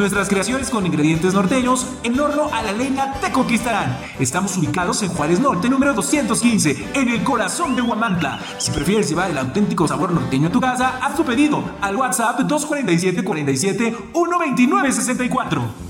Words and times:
Nuestras 0.00 0.30
creaciones 0.30 0.70
con 0.70 0.86
ingredientes 0.86 1.34
norteños 1.34 1.86
en 2.04 2.18
horno 2.18 2.48
a 2.54 2.62
la 2.62 2.72
leña 2.72 3.12
te 3.20 3.30
conquistarán. 3.30 3.98
Estamos 4.18 4.56
ubicados 4.56 5.02
en 5.02 5.10
Juárez 5.10 5.40
Norte, 5.40 5.68
número 5.68 5.92
215, 5.92 6.88
en 6.94 7.08
el 7.10 7.22
corazón 7.22 7.76
de 7.76 7.82
Huamantla. 7.82 8.40
Si 8.56 8.70
prefieres 8.70 9.10
llevar 9.10 9.30
el 9.30 9.36
auténtico 9.36 9.86
sabor 9.86 10.10
norteño 10.10 10.48
a 10.48 10.52
tu 10.52 10.58
casa, 10.58 10.98
haz 11.02 11.16
tu 11.16 11.22
pedido 11.22 11.62
al 11.82 11.96
WhatsApp 11.96 12.40
247 12.40 13.22
47 13.22 13.94
129 14.14 14.90
64. 14.90 15.89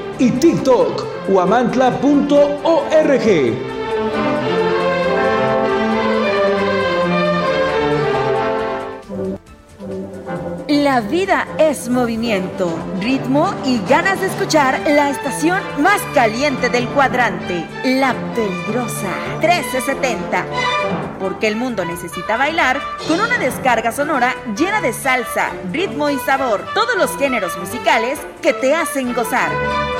y 0.21 0.29
TikTok 0.29 1.29
huamantla.org. 1.29 1.97
La 10.67 11.01
vida 11.01 11.47
es 11.57 11.89
movimiento, 11.89 12.71
ritmo 12.99 13.51
y 13.65 13.81
ganas 13.89 14.21
de 14.21 14.27
escuchar 14.27 14.79
la 14.85 15.09
estación 15.09 15.59
más 15.79 15.99
caliente 16.13 16.69
del 16.69 16.87
cuadrante, 16.89 17.65
La 17.83 18.13
Peligrosa 18.35 19.09
1370. 19.39 20.45
Porque 21.19 21.47
el 21.47 21.55
mundo 21.55 21.83
necesita 21.83 22.37
bailar 22.37 22.79
con 23.07 23.19
una 23.19 23.39
descarga 23.39 23.91
sonora 23.91 24.35
llena 24.55 24.81
de 24.81 24.93
salsa, 24.93 25.49
ritmo 25.71 26.11
y 26.11 26.17
sabor, 26.19 26.63
todos 26.75 26.95
los 26.95 27.17
géneros 27.17 27.57
musicales 27.57 28.19
que 28.43 28.53
te 28.53 28.75
hacen 28.75 29.13
gozar. 29.13 29.90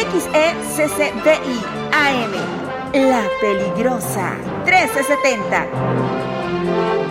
XECCDI 0.00 1.60
AM, 1.92 2.32
La 2.94 3.28
Peligrosa 3.38 4.38
1370. 4.64 5.66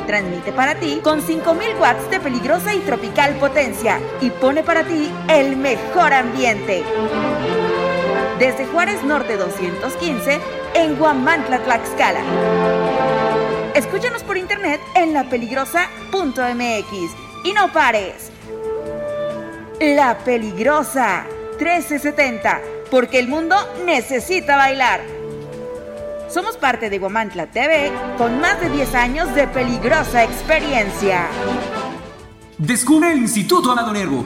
Transmite 0.08 0.52
para 0.52 0.74
ti 0.74 1.00
con 1.04 1.22
5000 1.22 1.76
watts 1.80 2.10
de 2.10 2.20
peligrosa 2.20 2.74
y 2.74 2.80
tropical 2.80 3.36
potencia 3.36 4.00
y 4.22 4.32
pone 4.32 4.64
para 4.64 4.84
ti 4.84 5.12
el 5.28 5.56
mejor 5.56 6.14
ambiente. 6.14 6.84
Desde 8.40 8.66
Juárez 8.66 9.04
Norte 9.04 9.38
215 9.38 10.40
en 10.74 10.98
Guamantla, 10.98 11.60
Tlaxcala. 11.60 12.22
Escúchanos 13.76 14.24
por 14.24 14.36
internet 14.36 14.82
en 14.96 15.14
lapeligrosa.mx 15.14 17.16
y 17.44 17.54
no 17.54 17.72
pares. 17.72 18.32
La 19.80 20.18
Peligrosa 20.18 21.28
1370, 21.60 22.62
porque 22.90 23.20
el 23.20 23.28
mundo 23.28 23.56
necesita 23.86 24.56
bailar. 24.56 25.02
Somos 26.30 26.58
parte 26.58 26.90
de 26.90 27.00
Guamantla 27.00 27.48
TV 27.48 27.92
con 28.18 28.40
más 28.40 28.60
de 28.62 28.70
10 28.70 28.96
años 28.96 29.34
de 29.34 29.48
peligrosa 29.48 30.24
experiencia. 30.24 31.28
Descubre 32.58 33.12
el 33.12 33.20
Instituto 33.20 33.72
Amado 33.72 33.94
Nervo 33.94 34.26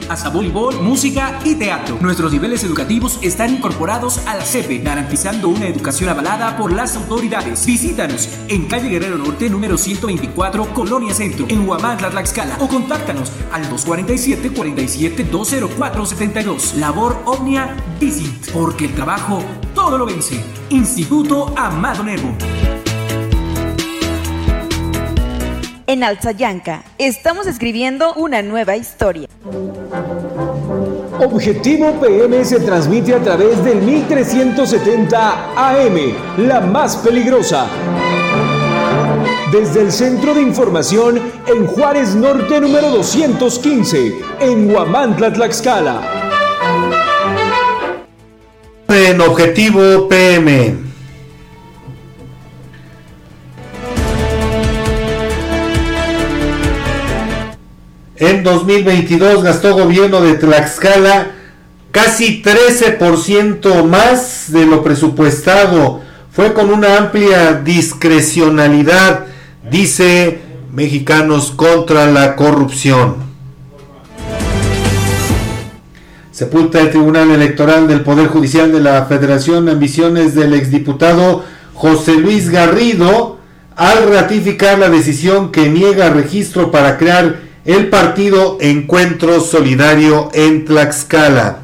hasta 0.11 0.29
voleibol, 0.29 0.81
música 0.81 1.39
y 1.45 1.55
teatro. 1.55 1.97
Nuestros 2.01 2.33
niveles 2.33 2.63
educativos 2.63 3.17
están 3.21 3.53
incorporados 3.53 4.19
a 4.27 4.35
la 4.35 4.43
CEPE, 4.43 4.79
garantizando 4.79 5.47
una 5.47 5.67
educación 5.67 6.09
avalada 6.09 6.57
por 6.57 6.73
las 6.73 6.95
autoridades. 6.97 7.65
Visítanos 7.65 8.29
en 8.49 8.67
calle 8.67 8.89
Guerrero 8.89 9.17
Norte, 9.17 9.49
número 9.49 9.77
124, 9.77 10.73
Colonia 10.73 11.13
Centro, 11.13 11.45
en 11.47 11.67
Huamantla, 11.67 12.09
Tlaxcala, 12.09 12.57
o 12.59 12.67
contáctanos 12.67 13.31
al 13.53 13.69
247 13.69 14.51
47 14.51 15.23
204 15.23 16.05
72. 16.05 16.75
Labor 16.75 17.21
Omnia 17.25 17.77
Visit, 17.99 18.51
porque 18.51 18.85
el 18.85 18.93
trabajo 18.93 19.41
todo 19.73 19.97
lo 19.97 20.05
vence. 20.05 20.43
Instituto 20.69 21.53
Amado 21.57 22.03
Nervo. 22.03 22.35
En 25.91 26.05
Alzayanca 26.05 26.85
estamos 26.97 27.47
escribiendo 27.47 28.13
una 28.13 28.41
nueva 28.41 28.77
historia. 28.77 29.27
Objetivo 31.19 31.99
PM 31.99 32.45
se 32.45 32.61
transmite 32.61 33.13
a 33.13 33.19
través 33.19 33.61
del 33.61 33.81
1370 33.81 35.51
AM, 35.53 35.97
la 36.47 36.61
más 36.61 36.95
peligrosa. 36.95 37.67
Desde 39.51 39.81
el 39.81 39.91
Centro 39.91 40.33
de 40.33 40.41
Información 40.43 41.21
en 41.45 41.67
Juárez 41.67 42.15
Norte 42.15 42.61
número 42.61 42.89
215, 42.91 44.15
en 44.39 44.73
Huamantla, 44.73 45.33
Tlaxcala. 45.33 45.99
En 48.87 49.19
Objetivo 49.19 50.07
PM. 50.07 50.90
En 58.21 58.43
2022 58.43 59.41
gastó 59.41 59.73
gobierno 59.73 60.21
de 60.21 60.35
Tlaxcala 60.35 61.31
casi 61.89 62.43
13% 62.43 63.83
más 63.83 64.51
de 64.51 64.67
lo 64.67 64.83
presupuestado. 64.83 66.01
Fue 66.31 66.53
con 66.53 66.69
una 66.69 66.99
amplia 66.99 67.53
discrecionalidad, 67.53 69.25
dice 69.71 70.39
Mexicanos 70.71 71.49
contra 71.49 72.11
la 72.11 72.35
Corrupción. 72.35 73.15
Sepulta 76.31 76.79
el 76.79 76.91
Tribunal 76.91 77.31
Electoral 77.31 77.87
del 77.87 78.01
Poder 78.01 78.27
Judicial 78.27 78.71
de 78.71 78.81
la 78.81 79.03
Federación 79.05 79.67
ambiciones 79.67 80.35
del 80.35 80.53
exdiputado 80.53 81.43
José 81.73 82.17
Luis 82.17 82.51
Garrido 82.51 83.39
al 83.75 84.11
ratificar 84.13 84.77
la 84.77 84.89
decisión 84.91 85.51
que 85.51 85.69
niega 85.69 86.11
registro 86.11 86.69
para 86.69 86.99
crear 86.99 87.49
el 87.65 87.89
partido 87.89 88.57
Encuentro 88.59 89.39
Solidario 89.39 90.29
en 90.33 90.65
Tlaxcala. 90.65 91.59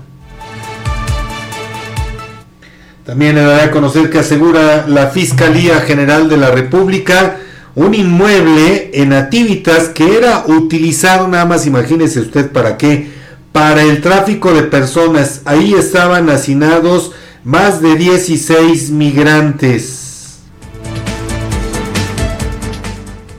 También 3.06 3.36
le 3.36 3.42
dará 3.42 3.66
a 3.66 3.72
conocer 3.72 4.10
que 4.10 4.20
asegura 4.20 4.86
la 4.88 5.08
Fiscalía 5.08 5.80
General 5.82 6.30
de 6.30 6.38
la 6.38 6.52
República 6.52 7.38
un 7.74 7.94
inmueble 7.94 8.90
en 8.94 9.14
Ativitas 9.14 9.90
que 9.90 10.18
era 10.18 10.44
utilizado, 10.48 11.28
nada 11.28 11.46
más 11.46 11.68
imagínese 11.68 12.20
usted 12.20 12.52
para 12.52 12.76
qué, 12.76 13.08
para 13.52 13.84
el 13.84 14.02
tráfico 14.02 14.52
de 14.52 14.64
personas. 14.64 15.42
Ahí 15.46 15.74
estaban 15.74 16.30
hacinados 16.30 17.12
más 17.44 17.82
de 17.82 17.96
16 17.96 18.90
migrantes. 18.92 20.07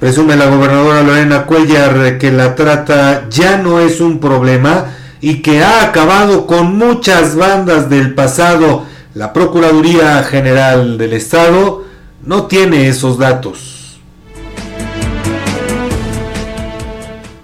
Presume 0.01 0.37
la 0.37 0.47
gobernadora 0.47 1.03
Lorena 1.03 1.45
Cuellar 1.45 2.19
que 2.19 2.31
la 2.31 2.55
trata 2.55 3.29
ya 3.29 3.59
no 3.59 3.81
es 3.81 4.01
un 4.01 4.21
problema 4.21 4.87
y 5.21 5.43
que 5.43 5.61
ha 5.61 5.83
acabado 5.83 6.47
con 6.47 6.79
muchas 6.79 7.35
bandas 7.35 7.91
del 7.91 8.15
pasado. 8.15 8.85
La 9.15 9.33
Procuraduría 9.33 10.23
General 10.23 10.99
del 10.99 11.15
Estado 11.15 11.83
no 12.25 12.47
tiene 12.47 12.87
esos 12.89 13.19
datos. 13.19 13.99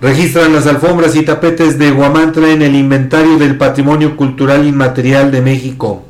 Registran 0.01 0.53
las 0.53 0.69
alfombras 0.69 1.17
y 1.17 1.23
tapetes 1.23 1.77
de 1.77 1.91
Guamantla 1.91 2.51
en 2.51 2.63
el 2.63 2.77
inventario 2.77 3.37
del 3.37 3.57
Patrimonio 3.57 4.17
Cultural 4.17 4.65
Inmaterial 4.65 5.33
de 5.33 5.41
México. 5.41 6.05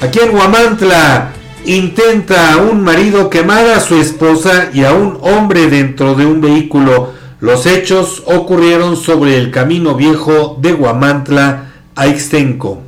Aquí 0.00 0.18
en 0.20 0.32
Guamantla, 0.32 1.32
intenta 1.68 2.54
a 2.54 2.56
un 2.56 2.80
marido 2.80 3.28
quemar 3.28 3.66
a 3.66 3.80
su 3.80 3.96
esposa 3.96 4.70
y 4.72 4.84
a 4.84 4.94
un 4.94 5.18
hombre 5.20 5.66
dentro 5.66 6.14
de 6.14 6.24
un 6.24 6.40
vehículo. 6.40 7.12
Los 7.40 7.66
hechos 7.66 8.22
ocurrieron 8.24 8.96
sobre 8.96 9.36
el 9.36 9.50
camino 9.50 9.94
viejo 9.94 10.56
de 10.60 10.72
Guamantla 10.72 11.66
a 11.94 12.06
Ixtenco. 12.06 12.80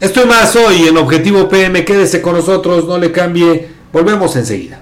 Estoy 0.00 0.24
más 0.24 0.56
hoy 0.56 0.88
en 0.88 0.96
Objetivo 0.96 1.48
PM. 1.50 1.84
Quédese 1.84 2.22
con 2.22 2.34
nosotros, 2.34 2.88
no 2.88 2.96
le 2.96 3.12
cambie. 3.12 3.68
Volvemos 3.92 4.34
enseguida. 4.36 4.81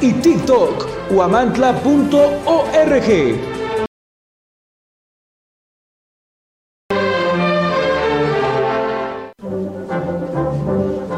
y 0.00 0.12
TikTok, 0.12 1.10
huamantla.org. 1.10 1.78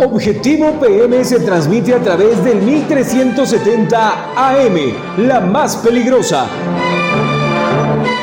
Objetivo 0.02 0.72
PM 0.80 1.24
se 1.24 1.40
transmite 1.40 1.94
a 1.94 1.98
través 2.00 2.42
del 2.42 2.62
1370 2.62 4.32
AM, 4.34 4.76
la 5.18 5.40
más 5.40 5.76
peligrosa. 5.76 6.46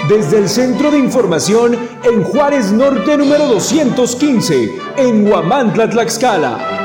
Desde 0.10 0.40
el 0.40 0.50
Centro 0.50 0.90
de 0.90 0.98
Información 0.98 1.78
en 2.04 2.24
Juárez 2.24 2.72
Norte 2.72 3.18
número 3.18 3.48
215, 3.48 4.72
en 4.96 5.32
Huamantla, 5.32 5.90
Tlaxcala. 5.90 6.77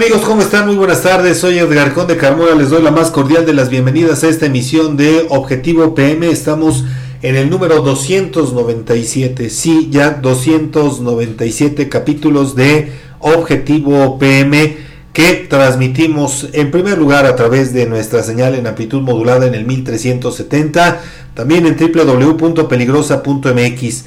Amigos, 0.00 0.22
¿cómo 0.22 0.40
están? 0.40 0.64
Muy 0.64 0.76
buenas 0.76 1.02
tardes. 1.02 1.36
Soy 1.36 1.58
Edgar 1.58 1.92
Conde 1.92 2.16
Carmona. 2.16 2.54
Les 2.54 2.70
doy 2.70 2.82
la 2.82 2.90
más 2.90 3.10
cordial 3.10 3.44
de 3.44 3.52
las 3.52 3.68
bienvenidas 3.68 4.24
a 4.24 4.30
esta 4.30 4.46
emisión 4.46 4.96
de 4.96 5.26
Objetivo 5.28 5.94
PM. 5.94 6.30
Estamos 6.30 6.86
en 7.20 7.36
el 7.36 7.50
número 7.50 7.82
297. 7.82 9.50
Sí, 9.50 9.88
ya 9.90 10.12
297 10.12 11.90
capítulos 11.90 12.56
de 12.56 12.90
Objetivo 13.18 14.18
PM 14.18 14.78
que 15.12 15.46
transmitimos 15.50 16.48
en 16.54 16.70
primer 16.70 16.96
lugar 16.96 17.26
a 17.26 17.36
través 17.36 17.74
de 17.74 17.84
nuestra 17.84 18.22
señal 18.22 18.54
en 18.54 18.66
amplitud 18.66 19.02
modulada 19.02 19.46
en 19.46 19.54
el 19.54 19.66
1370, 19.66 21.02
también 21.34 21.66
en 21.66 21.76
www.peligrosa.mx 21.76 24.04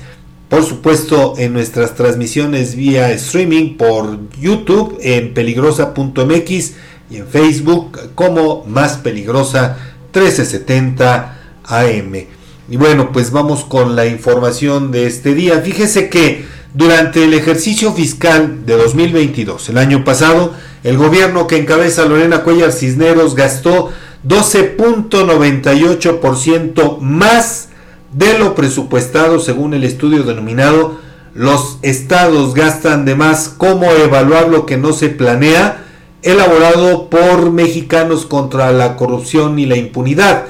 por 0.53 0.63
supuesto, 0.63 1.33
en 1.39 1.51
nuestras 1.51 1.95
transmisiones 1.95 2.75
vía 2.75 3.11
streaming 3.13 3.75
por 3.75 4.19
YouTube 4.39 4.99
en 5.01 5.33
peligrosa.mx 5.33 6.73
y 7.09 7.17
en 7.17 7.27
Facebook 7.27 8.11
como 8.13 8.63
Más 8.67 8.97
Peligrosa 8.97 9.79
1370 10.13 11.39
AM. 11.63 12.13
Y 12.69 12.77
bueno, 12.77 13.11
pues 13.11 13.31
vamos 13.31 13.63
con 13.63 13.95
la 13.95 14.05
información 14.05 14.91
de 14.91 15.07
este 15.07 15.33
día. 15.33 15.59
Fíjese 15.61 16.07
que 16.07 16.45
durante 16.75 17.23
el 17.23 17.33
ejercicio 17.33 17.91
fiscal 17.91 18.63
de 18.63 18.77
2022, 18.77 19.69
el 19.69 19.79
año 19.79 20.05
pasado, 20.05 20.53
El 20.83 20.97
gobierno 20.97 21.47
que 21.47 21.57
encabeza 21.57 22.05
Lorena 22.05 22.43
Cuellar 22.43 22.71
Cisneros 22.71 23.33
gastó 23.33 23.89
12.98% 24.27 26.99
más 26.99 27.69
de 28.13 28.37
lo 28.37 28.55
presupuestado 28.55 29.39
según 29.39 29.73
el 29.73 29.83
estudio 29.83 30.23
denominado 30.23 30.99
Los 31.33 31.79
estados 31.81 32.53
gastan 32.53 33.05
de 33.05 33.15
más, 33.15 33.49
cómo 33.49 33.91
evaluar 33.91 34.49
lo 34.49 34.67
que 34.67 34.77
no 34.77 34.93
se 34.93 35.09
planea, 35.09 35.83
elaborado 36.21 37.09
por 37.09 37.51
mexicanos 37.51 38.27
contra 38.27 38.71
la 38.71 38.95
corrupción 38.95 39.57
y 39.57 39.65
la 39.65 39.77
impunidad. 39.77 40.45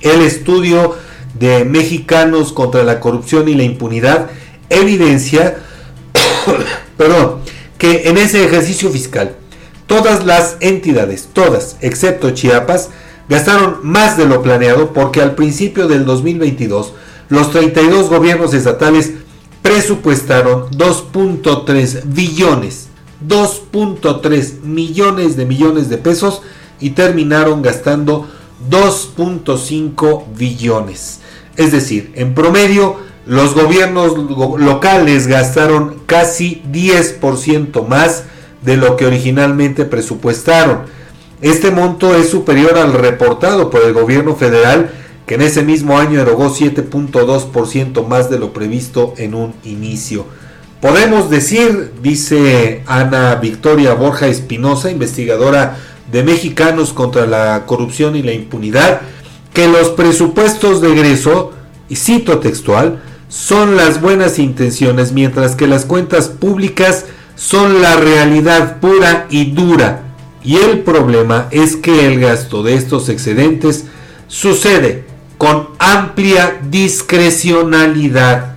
El 0.00 0.22
estudio 0.22 0.94
de 1.38 1.64
Mexicanos 1.64 2.52
contra 2.52 2.82
la 2.82 3.00
corrupción 3.00 3.48
y 3.48 3.54
la 3.54 3.62
impunidad 3.62 4.28
evidencia 4.68 5.56
perdón, 6.96 7.36
que 7.78 8.08
en 8.08 8.18
ese 8.18 8.44
ejercicio 8.44 8.90
fiscal 8.90 9.36
todas 9.86 10.24
las 10.24 10.56
entidades, 10.60 11.28
todas, 11.32 11.76
excepto 11.80 12.30
Chiapas, 12.30 12.90
gastaron 13.28 13.78
más 13.82 14.16
de 14.16 14.26
lo 14.26 14.42
planeado 14.42 14.92
porque 14.92 15.20
al 15.20 15.34
principio 15.34 15.88
del 15.88 16.04
2022 16.04 16.94
los 17.28 17.50
32 17.52 18.08
gobiernos 18.08 18.54
estatales 18.54 19.12
presupuestaron 19.62 20.70
2.3 20.70 22.02
billones, 22.06 22.88
2.3 23.26 24.62
millones 24.62 25.36
de 25.36 25.46
millones 25.46 25.88
de 25.88 25.98
pesos 25.98 26.42
y 26.80 26.90
terminaron 26.90 27.62
gastando 27.62 28.28
2.5 28.70 30.24
billones. 30.36 31.20
Es 31.56 31.72
decir, 31.72 32.12
en 32.14 32.34
promedio, 32.34 32.96
los 33.26 33.54
gobiernos 33.54 34.16
locales 34.58 35.26
gastaron 35.26 36.02
casi 36.06 36.62
10% 36.72 37.86
más 37.86 38.24
de 38.62 38.76
lo 38.76 38.96
que 38.96 39.06
originalmente 39.06 39.84
presupuestaron. 39.84 40.82
Este 41.40 41.70
monto 41.70 42.14
es 42.16 42.28
superior 42.30 42.76
al 42.76 42.92
reportado 42.92 43.70
por 43.70 43.82
el 43.82 43.92
gobierno 43.92 44.36
federal, 44.36 44.90
que 45.30 45.36
en 45.36 45.42
ese 45.42 45.62
mismo 45.62 45.96
año 45.96 46.20
erogó 46.20 46.52
7.2% 46.52 48.04
más 48.04 48.30
de 48.30 48.40
lo 48.40 48.52
previsto 48.52 49.14
en 49.16 49.36
un 49.36 49.54
inicio. 49.62 50.26
Podemos 50.82 51.30
decir, 51.30 51.92
dice 52.02 52.82
Ana 52.84 53.36
Victoria 53.36 53.94
Borja 53.94 54.26
Espinosa, 54.26 54.90
investigadora 54.90 55.76
de 56.10 56.24
Mexicanos 56.24 56.92
contra 56.92 57.26
la 57.28 57.64
Corrupción 57.64 58.16
y 58.16 58.24
la 58.24 58.32
Impunidad, 58.32 59.02
que 59.54 59.68
los 59.68 59.90
presupuestos 59.90 60.80
de 60.80 60.94
egreso, 60.94 61.52
y 61.88 61.94
cito 61.94 62.40
textual, 62.40 63.00
son 63.28 63.76
las 63.76 64.00
buenas 64.00 64.40
intenciones, 64.40 65.12
mientras 65.12 65.54
que 65.54 65.68
las 65.68 65.84
cuentas 65.84 66.26
públicas 66.26 67.04
son 67.36 67.80
la 67.80 67.94
realidad 67.94 68.80
pura 68.80 69.28
y 69.30 69.52
dura. 69.52 70.02
Y 70.42 70.56
el 70.56 70.80
problema 70.80 71.46
es 71.52 71.76
que 71.76 72.08
el 72.08 72.18
gasto 72.18 72.64
de 72.64 72.74
estos 72.74 73.08
excedentes 73.08 73.84
sucede 74.26 75.08
con 75.40 75.68
amplia 75.78 76.60
discrecionalidad. 76.70 78.56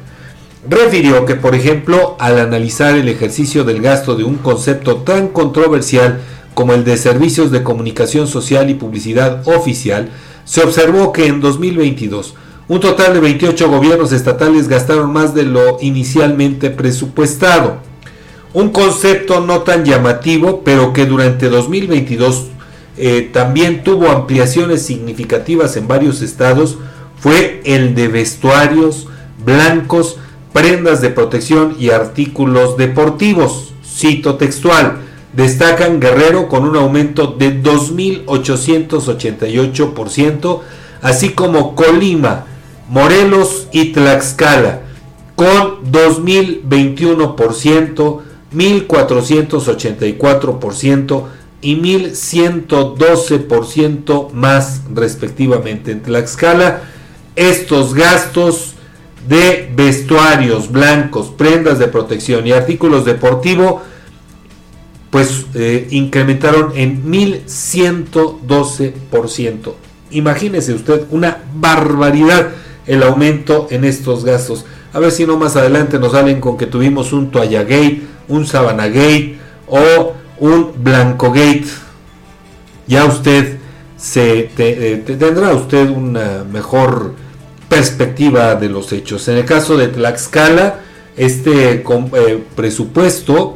Refirió 0.70 1.26
que, 1.26 1.36
por 1.36 1.56
ejemplo, 1.56 2.18
al 2.20 2.38
analizar 2.38 2.98
el 2.98 3.08
ejercicio 3.08 3.64
del 3.64 3.82
gasto 3.82 4.18
de 4.18 4.26
un 4.26 4.36
concepto 4.36 4.98
tan 4.98 5.30
controversial 5.30 6.20
como 6.54 6.74
el 6.74 6.84
de 6.84 6.98
servicios 6.98 7.52
de 7.52 7.64
comunicación 7.64 8.28
social 8.28 8.70
y 8.70 8.74
publicidad 8.74 9.48
oficial, 9.48 10.10
se 10.44 10.62
observó 10.62 11.14
que 11.14 11.28
en 11.28 11.40
2022 11.40 12.36
un 12.68 12.82
total 12.82 13.14
de 13.14 13.22
28 13.22 13.70
gobiernos 13.70 14.12
estatales 14.12 14.68
gastaron 14.68 15.14
más 15.14 15.34
de 15.34 15.44
lo 15.44 15.78
inicialmente 15.80 16.70
presupuestado. 16.70 17.78
Un 18.54 18.72
concepto 18.72 19.40
no 19.40 19.62
tan 19.62 19.86
llamativo, 19.86 20.64
pero 20.66 20.92
que 20.92 21.06
durante 21.06 21.48
2022 21.48 22.48
eh, 22.98 23.30
también 23.34 23.84
tuvo 23.84 24.10
ampliaciones 24.10 24.86
significativas 24.86 25.76
en 25.78 25.88
varios 25.88 26.22
estados, 26.22 26.78
fue 27.20 27.62
el 27.66 27.96
de 27.96 28.08
vestuarios, 28.08 29.08
blancos, 29.44 30.18
prendas 30.52 31.02
de 31.02 31.10
protección 31.10 31.76
y 31.80 31.90
artículos 31.90 32.78
deportivos. 32.78 33.74
Cito 33.84 34.36
textual 34.36 35.00
destacan 35.34 36.00
Guerrero 36.00 36.48
con 36.48 36.68
un 36.68 36.76
aumento 36.76 37.26
de 37.28 37.60
2.888%, 37.62 40.62
así 41.02 41.30
como 41.30 41.76
Colima, 41.76 42.46
Morelos 42.90 43.68
y 43.72 43.94
Tlaxcala 43.94 44.82
con 45.36 45.92
2.021%, 45.92 48.22
1.484% 48.54 51.24
y 51.64 51.76
1.112% 51.78 54.32
más 54.32 54.82
respectivamente. 54.94 55.92
En 55.92 56.04
Tlaxcala, 56.04 56.82
estos 57.36 57.94
gastos 57.94 58.76
de 59.28 59.70
vestuarios 59.76 60.72
blancos, 60.72 61.34
prendas 61.36 61.80
de 61.80 61.88
protección 61.88 62.46
y 62.46 62.52
artículos 62.52 63.06
deportivos 63.06 63.82
pues 65.10 65.46
eh, 65.54 65.88
incrementaron 65.92 66.74
en 66.76 67.06
1112%. 67.06 69.74
Imagínese 70.10 70.74
usted 70.74 71.06
una 71.12 71.38
barbaridad 71.54 72.50
el 72.88 73.04
aumento 73.04 73.68
en 73.70 73.86
estos 73.86 74.26
gastos. 74.26 74.66
A 74.92 74.98
ver 74.98 75.12
si 75.12 75.28
no 75.28 75.38
más 75.38 75.56
adelante 75.56 76.00
nos 76.00 76.14
salen 76.14 76.42
con 76.42 76.58
que 76.58 76.66
tuvimos 76.66 77.14
un 77.14 77.30
Toalla 77.30 77.62
Gate, 77.62 78.02
un 78.28 78.48
Sabana 78.48 78.88
Gate 78.88 79.38
o 79.68 80.14
un 80.44 80.74
Blanco 80.84 81.32
Gate. 81.32 81.68
Ya 82.86 83.06
usted 83.06 83.60
se 83.96 84.50
eh, 84.58 85.04
tendrá 85.06 85.54
usted 85.54 85.90
una 85.90 86.44
mejor 86.44 87.14
perspectiva 87.70 88.56
de 88.56 88.68
los 88.68 88.92
hechos. 88.92 89.26
En 89.30 89.38
el 89.38 89.46
caso 89.46 89.78
de 89.78 89.88
Tlaxcala, 89.88 90.82
este 91.16 91.76
eh, 91.76 92.44
presupuesto 92.58 93.56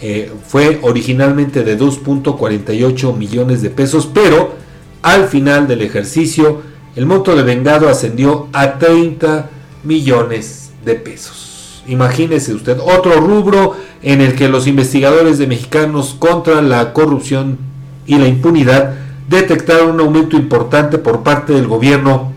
eh, 0.00 0.30
fue 0.46 0.78
originalmente 0.82 1.64
de 1.64 1.76
2.48 1.76 3.16
millones 3.16 3.60
de 3.60 3.70
pesos, 3.70 4.08
pero 4.14 4.54
al 5.02 5.26
final 5.26 5.66
del 5.66 5.82
ejercicio 5.82 6.62
el 6.94 7.06
monto 7.06 7.34
de 7.34 7.42
vengado 7.42 7.88
ascendió 7.88 8.46
a 8.52 8.78
30 8.78 9.50
millones 9.82 10.70
de 10.84 10.94
pesos. 10.94 11.49
Imagínese 11.90 12.54
usted 12.54 12.78
otro 12.78 13.20
rubro 13.20 13.76
en 14.00 14.20
el 14.20 14.36
que 14.36 14.48
los 14.48 14.68
investigadores 14.68 15.38
de 15.38 15.48
mexicanos 15.48 16.14
contra 16.16 16.62
la 16.62 16.92
corrupción 16.92 17.58
y 18.06 18.16
la 18.16 18.28
impunidad 18.28 18.94
detectaron 19.28 19.94
un 19.94 20.00
aumento 20.00 20.36
importante 20.36 20.98
por 20.98 21.24
parte 21.24 21.52
del 21.52 21.66
gobierno 21.66 22.32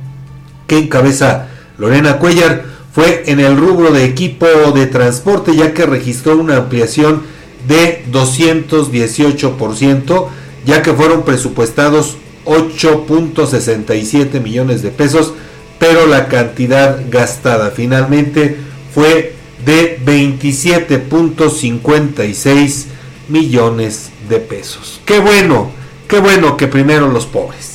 que 0.65 0.79
encabeza 0.79 1.49
Lorena 1.77 2.17
Cuellar. 2.17 2.65
Fue 2.91 3.25
en 3.27 3.39
el 3.39 3.55
rubro 3.55 3.91
de 3.91 4.05
equipo 4.05 4.47
de 4.73 4.87
transporte 4.87 5.55
ya 5.55 5.75
que 5.75 5.85
registró 5.85 6.35
una 6.35 6.57
ampliación 6.57 7.21
de 7.67 8.03
218%, 8.11 10.27
ya 10.65 10.81
que 10.81 10.93
fueron 10.93 11.21
presupuestados 11.21 12.17
8.67 12.45 14.41
millones 14.41 14.81
de 14.81 14.89
pesos, 14.89 15.35
pero 15.77 16.07
la 16.07 16.27
cantidad 16.27 17.01
gastada 17.11 17.69
finalmente 17.69 18.57
fue 18.93 19.32
de 19.65 19.99
27.56 20.05 22.85
millones 23.29 24.11
de 24.29 24.39
pesos. 24.39 25.01
Qué 25.05 25.19
bueno, 25.19 25.71
qué 26.07 26.19
bueno 26.19 26.57
que 26.57 26.67
primero 26.67 27.07
los 27.07 27.25
pobres. 27.25 27.71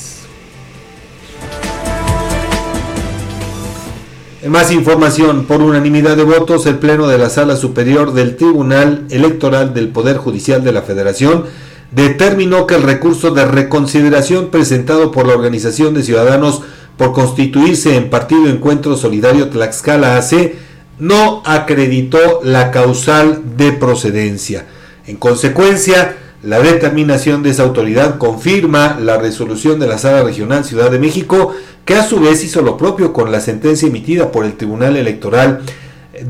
Más 4.47 4.71
información, 4.71 5.45
por 5.45 5.61
unanimidad 5.61 6.15
de 6.15 6.23
votos, 6.23 6.65
el 6.65 6.79
Pleno 6.79 7.07
de 7.07 7.17
la 7.17 7.29
Sala 7.29 7.57
Superior 7.57 8.13
del 8.13 8.37
Tribunal 8.37 9.05
Electoral 9.09 9.73
del 9.73 9.89
Poder 9.89 10.15
Judicial 10.15 10.63
de 10.63 10.71
la 10.71 10.81
Federación 10.81 11.43
determinó 11.91 12.65
que 12.65 12.75
el 12.75 12.83
recurso 12.83 13.31
de 13.31 13.45
reconsideración 13.45 14.47
presentado 14.47 15.11
por 15.11 15.27
la 15.27 15.33
Organización 15.33 15.93
de 15.93 16.03
Ciudadanos 16.03 16.61
por 16.97 17.11
constituirse 17.11 17.97
en 17.97 18.09
Partido 18.09 18.47
Encuentro 18.47 18.95
Solidario 18.95 19.49
Tlaxcala 19.49 20.17
AC 20.17 20.53
no 20.99 21.41
acreditó 21.45 22.41
la 22.43 22.71
causal 22.71 23.41
de 23.57 23.71
procedencia. 23.71 24.65
En 25.07 25.15
consecuencia, 25.15 26.15
la 26.43 26.59
determinación 26.59 27.43
de 27.43 27.49
esa 27.49 27.63
autoridad 27.63 28.17
confirma 28.17 28.97
la 28.99 29.17
resolución 29.17 29.79
de 29.79 29.87
la 29.87 29.97
Sala 29.97 30.23
Regional 30.23 30.63
Ciudad 30.63 30.91
de 30.91 30.99
México, 30.99 31.53
que 31.83 31.95
a 31.95 32.03
su 32.03 32.19
vez 32.19 32.43
hizo 32.43 32.61
lo 32.61 32.77
propio 32.77 33.11
con 33.11 33.31
la 33.31 33.41
sentencia 33.41 33.87
emitida 33.87 34.31
por 34.31 34.45
el 34.45 34.53
Tribunal 34.53 34.95
Electoral 34.95 35.61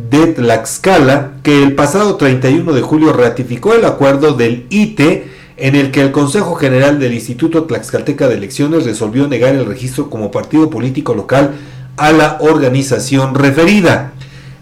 de 0.09 0.27
Tlaxcala, 0.27 1.33
que 1.43 1.61
el 1.61 1.73
pasado 1.75 2.15
31 2.15 2.73
de 2.73 2.81
julio 2.81 3.13
ratificó 3.13 3.73
el 3.73 3.85
acuerdo 3.85 4.33
del 4.33 4.65
ITE 4.69 5.29
en 5.57 5.75
el 5.75 5.91
que 5.91 6.01
el 6.01 6.11
Consejo 6.11 6.55
General 6.55 6.99
del 6.99 7.13
Instituto 7.13 7.65
Tlaxcalteca 7.65 8.27
de 8.27 8.35
Elecciones 8.35 8.85
resolvió 8.85 9.27
negar 9.27 9.55
el 9.55 9.65
registro 9.65 10.09
como 10.09 10.31
partido 10.31 10.69
político 10.69 11.13
local 11.13 11.55
a 11.97 12.11
la 12.11 12.38
organización 12.39 13.35
referida. 13.35 14.13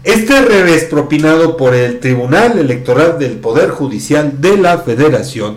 Este 0.04 0.40
revés 0.42 0.84
propinado 0.84 1.56
por 1.56 1.74
el 1.74 1.98
Tribunal 1.98 2.56
Electoral 2.56 3.18
del 3.18 3.32
Poder 3.32 3.70
Judicial 3.70 4.40
de 4.40 4.56
la 4.56 4.78
Federación, 4.78 5.56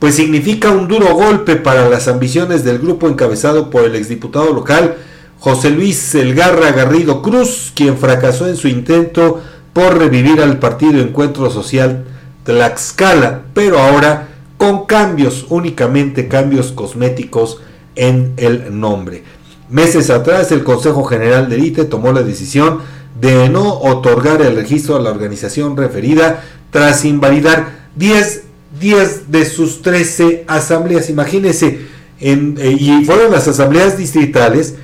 pues 0.00 0.16
significa 0.16 0.70
un 0.70 0.88
duro 0.88 1.14
golpe 1.14 1.54
para 1.54 1.88
las 1.88 2.08
ambiciones 2.08 2.64
del 2.64 2.78
grupo 2.78 3.08
encabezado 3.08 3.70
por 3.70 3.84
el 3.84 3.94
exdiputado 3.94 4.52
local 4.52 4.96
José 5.38 5.70
Luis 5.70 6.14
Elgarra 6.16 6.72
Garrido 6.72 7.22
Cruz, 7.22 7.72
quien 7.74 7.96
fracasó 7.96 8.48
en 8.48 8.56
su 8.56 8.66
intento 8.66 9.40
por 9.72 9.96
revivir 9.96 10.40
al 10.40 10.58
partido 10.58 11.00
Encuentro 11.00 11.48
Social 11.50 12.04
Tlaxcala, 12.42 13.42
pero 13.54 13.78
ahora 13.78 14.28
con 14.56 14.86
cambios, 14.86 15.46
únicamente 15.48 16.26
cambios 16.26 16.72
cosméticos 16.72 17.60
en 17.94 18.32
el 18.36 18.78
nombre. 18.80 19.22
Meses 19.68 20.10
atrás 20.10 20.50
el 20.50 20.64
Consejo 20.64 21.04
General 21.04 21.48
del 21.48 21.64
ITE 21.64 21.84
tomó 21.84 22.12
la 22.12 22.22
decisión 22.22 22.80
de 23.20 23.48
no 23.48 23.80
otorgar 23.80 24.42
el 24.42 24.56
registro 24.56 24.96
a 24.96 25.00
la 25.00 25.10
organización 25.10 25.76
referida 25.76 26.44
tras 26.70 27.04
invalidar 27.04 27.88
10, 27.96 28.42
10 28.80 29.30
de 29.30 29.44
sus 29.44 29.82
13 29.82 30.44
asambleas. 30.46 31.08
Imagínense, 31.08 31.86
en, 32.20 32.56
eh, 32.58 32.76
y 32.78 33.04
fueron 33.04 33.32
las 33.32 33.48
asambleas 33.48 33.96
distritales 33.96 34.74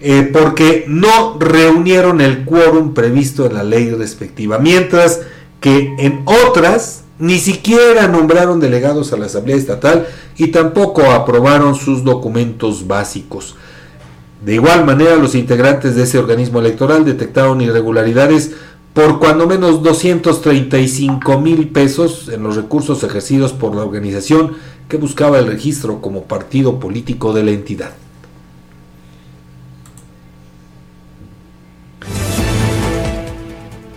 eh, 0.00 0.28
porque 0.32 0.84
no 0.88 1.38
reunieron 1.38 2.20
el 2.20 2.44
quórum 2.44 2.92
previsto 2.92 3.46
en 3.46 3.54
la 3.54 3.62
ley 3.62 3.90
respectiva, 3.90 4.58
mientras 4.58 5.20
que 5.60 5.94
en 5.98 6.22
otras 6.24 7.02
ni 7.20 7.38
siquiera 7.38 8.08
nombraron 8.08 8.58
delegados 8.58 9.12
a 9.12 9.16
la 9.16 9.26
Asamblea 9.26 9.56
Estatal 9.56 10.08
y 10.36 10.48
tampoco 10.48 11.12
aprobaron 11.12 11.76
sus 11.76 12.02
documentos 12.02 12.88
básicos. 12.88 13.54
De 14.44 14.54
igual 14.54 14.84
manera, 14.84 15.16
los 15.16 15.36
integrantes 15.36 15.94
de 15.94 16.02
ese 16.02 16.18
organismo 16.18 16.58
electoral 16.58 17.04
detectaron 17.04 17.60
irregularidades 17.60 18.52
por 18.92 19.20
cuando 19.20 19.46
menos 19.46 19.82
235 19.82 21.40
mil 21.40 21.68
pesos 21.68 22.28
en 22.28 22.42
los 22.42 22.56
recursos 22.56 23.04
ejercidos 23.04 23.52
por 23.52 23.74
la 23.74 23.82
organización 23.82 24.56
que 24.88 24.96
buscaba 24.96 25.38
el 25.38 25.46
registro 25.46 26.00
como 26.00 26.24
partido 26.24 26.80
político 26.80 27.32
de 27.32 27.44
la 27.44 27.52
entidad. 27.52 27.92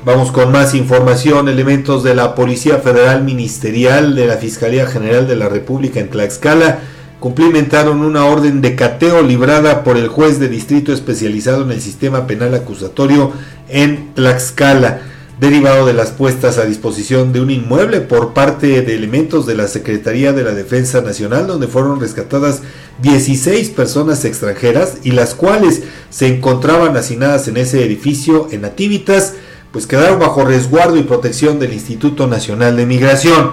Vamos 0.06 0.32
con 0.32 0.52
más 0.52 0.76
información. 0.76 1.50
Elementos 1.50 2.04
de 2.04 2.14
la 2.14 2.36
Policía 2.36 2.78
Federal 2.78 3.24
Ministerial 3.24 4.14
de 4.14 4.28
la 4.28 4.38
Fiscalía 4.38 4.86
General 4.86 5.28
de 5.28 5.36
la 5.36 5.50
República 5.50 6.00
en 6.00 6.12
Tlaxcala 6.12 6.80
cumplimentaron 7.26 8.02
una 8.02 8.26
orden 8.26 8.62
de 8.62 8.76
cateo 8.76 9.24
librada 9.24 9.84
por 9.84 9.98
el 9.98 10.10
juez 10.10 10.40
de 10.40 10.48
distrito 10.48 10.94
especializado 10.94 11.64
en 11.64 11.72
el 11.72 11.82
sistema 11.82 12.28
penal 12.28 12.54
acusatorio 12.54 13.32
en 13.68 14.14
Tlaxcala, 14.14 15.02
derivado 15.40 15.88
de 15.88 15.94
las 15.94 16.12
puestas 16.12 16.60
a 16.60 16.66
disposición 16.66 17.34
de 17.34 17.42
un 17.42 17.50
inmueble 17.50 18.02
por 18.02 18.36
parte 18.36 18.84
de 18.84 18.94
elementos 18.94 19.48
de 19.48 19.56
la 19.56 19.68
Secretaría 19.68 20.34
de 20.34 20.44
la 20.44 20.52
Defensa 20.52 21.02
Nacional, 21.02 21.48
donde 21.48 21.66
fueron 21.66 22.00
rescatadas 22.00 22.62
16 23.02 23.72
personas 23.72 24.24
extranjeras 24.24 24.98
y 25.02 25.10
las 25.10 25.34
cuales 25.34 25.82
se 26.12 26.28
encontraban 26.28 26.96
hacinadas 26.96 27.48
en 27.48 27.58
ese 27.58 27.84
edificio 27.84 28.50
en 28.52 28.62
Nativitas 28.62 29.34
pues 29.76 29.88
quedaron 29.88 30.20
bajo 30.20 30.46
resguardo 30.46 30.96
y 30.96 31.04
protección 31.04 31.60
del 31.60 31.74
Instituto 31.74 32.28
Nacional 32.28 32.78
de 32.78 32.86
Migración. 32.86 33.52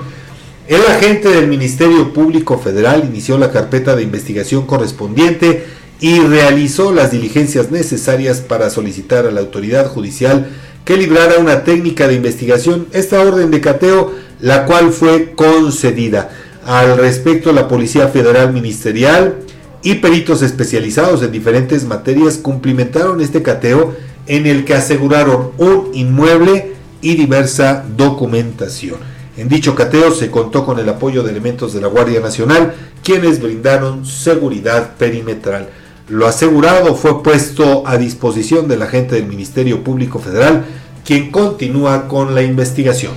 El 0.69 0.81
agente 0.87 1.29
del 1.29 1.49
Ministerio 1.49 2.13
Público 2.13 2.57
Federal 2.57 3.03
inició 3.05 3.37
la 3.37 3.51
carpeta 3.51 3.97
de 3.97 4.05
investigación 4.05 4.65
correspondiente 4.65 5.67
y 5.99 6.21
realizó 6.21 6.93
las 6.93 7.11
diligencias 7.11 7.73
necesarias 7.73 8.41
para 8.41 8.71
solicitar 8.71 9.27
a 9.27 9.33
la 9.33 9.41
autoridad 9.41 9.89
judicial 9.89 10.47
que 10.85 10.97
librara 10.97 11.39
una 11.39 11.65
técnica 11.65 12.07
de 12.07 12.15
investigación, 12.15 12.87
esta 12.93 13.21
orden 13.21 13.51
de 13.51 13.61
cateo, 13.61 14.13
la 14.41 14.65
cual 14.65 14.93
fue 14.93 15.33
concedida. 15.35 16.31
Al 16.65 16.97
respecto, 16.97 17.53
la 17.53 17.67
Policía 17.67 18.07
Federal 18.07 18.53
Ministerial 18.53 19.39
y 19.83 19.97
peritos 19.97 20.43
especializados 20.43 21.25
en 21.25 21.33
diferentes 21.33 21.85
materias 21.85 22.37
cumplimentaron 22.37 23.21
este 23.21 23.43
cateo 23.43 23.97
en 24.29 24.47
el 24.47 24.65
que 24.65 24.75
aseguraron 24.75 25.51
un 25.59 25.91
inmueble 25.93 26.75
y 27.01 27.17
diversa 27.17 27.85
documentación. 27.97 29.22
En 29.37 29.49
dicho 29.49 29.75
cateo 29.75 30.13
se 30.13 30.31
contó 30.31 30.67
con 30.67 30.79
el 30.79 30.89
apoyo 30.89 31.23
de 31.23 31.31
elementos 31.31 31.73
de 31.73 31.81
la 31.81 31.89
Guardia 31.89 32.21
Nacional, 32.21 32.75
quienes 33.03 33.41
brindaron 33.41 34.05
seguridad 34.05 34.97
perimetral. 34.99 35.69
Lo 36.09 36.27
asegurado 36.27 36.95
fue 36.95 37.23
puesto 37.23 37.87
a 37.87 37.97
disposición 37.97 38.69
del 38.69 38.83
agente 38.83 39.15
del 39.15 39.27
Ministerio 39.27 39.83
Público 39.83 40.19
Federal, 40.19 40.65
quien 41.05 41.31
continúa 41.31 42.09
con 42.09 42.35
la 42.35 42.43
investigación. 42.43 43.13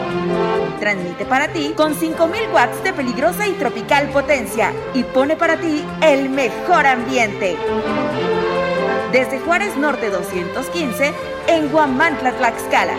Transmite 0.79 1.25
para 1.25 1.49
ti 1.49 1.73
con 1.75 1.93
5000 1.93 2.41
watts 2.53 2.83
de 2.83 2.93
peligrosa 2.93 3.47
y 3.47 3.53
tropical 3.53 4.09
potencia 4.09 4.73
y 4.93 5.03
pone 5.03 5.35
para 5.35 5.57
ti 5.57 5.83
el 6.01 6.29
mejor 6.29 6.87
ambiente. 6.87 7.57
Desde 9.11 9.39
Juárez 9.39 9.75
Norte 9.77 10.09
215 10.09 11.13
en 11.47 11.69
Guamantla, 11.69 12.31
Tlaxcala. 12.31 12.95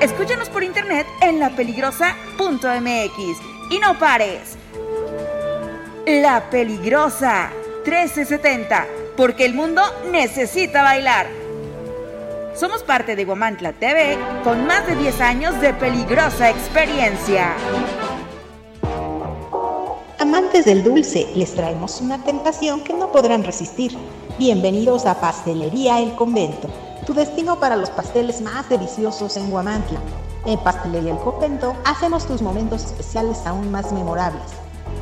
Escúchanos 0.00 0.48
por 0.48 0.64
internet 0.64 1.06
en 1.20 1.38
lapeligrosa.mx 1.38 3.38
y 3.70 3.78
no 3.78 3.98
pares. 3.98 4.56
La 6.06 6.50
Peligrosa 6.50 7.50
1370, 7.84 8.86
porque 9.16 9.44
el 9.44 9.54
mundo 9.54 9.82
necesita 10.10 10.82
bailar. 10.82 11.43
Somos 12.54 12.84
parte 12.84 13.16
de 13.16 13.24
Guamantla 13.24 13.72
TV 13.72 14.16
con 14.44 14.64
más 14.64 14.86
de 14.86 14.94
10 14.94 15.20
años 15.20 15.60
de 15.60 15.74
peligrosa 15.74 16.50
experiencia. 16.50 17.52
Amantes 20.20 20.64
del 20.64 20.84
dulce, 20.84 21.26
les 21.34 21.52
traemos 21.52 22.00
una 22.00 22.22
tentación 22.22 22.84
que 22.84 22.92
no 22.92 23.10
podrán 23.10 23.42
resistir. 23.42 23.98
Bienvenidos 24.38 25.04
a 25.04 25.20
Pastelería 25.20 25.98
El 25.98 26.14
Convento, 26.14 26.68
tu 27.04 27.12
destino 27.12 27.58
para 27.58 27.74
los 27.74 27.90
pasteles 27.90 28.40
más 28.40 28.68
deliciosos 28.68 29.36
en 29.36 29.50
Guamantla. 29.50 29.98
En 30.46 30.60
Pastelería 30.60 31.10
El 31.10 31.18
Convento 31.18 31.74
hacemos 31.84 32.24
tus 32.24 32.40
momentos 32.40 32.84
especiales 32.84 33.44
aún 33.46 33.72
más 33.72 33.90
memorables. 33.90 34.63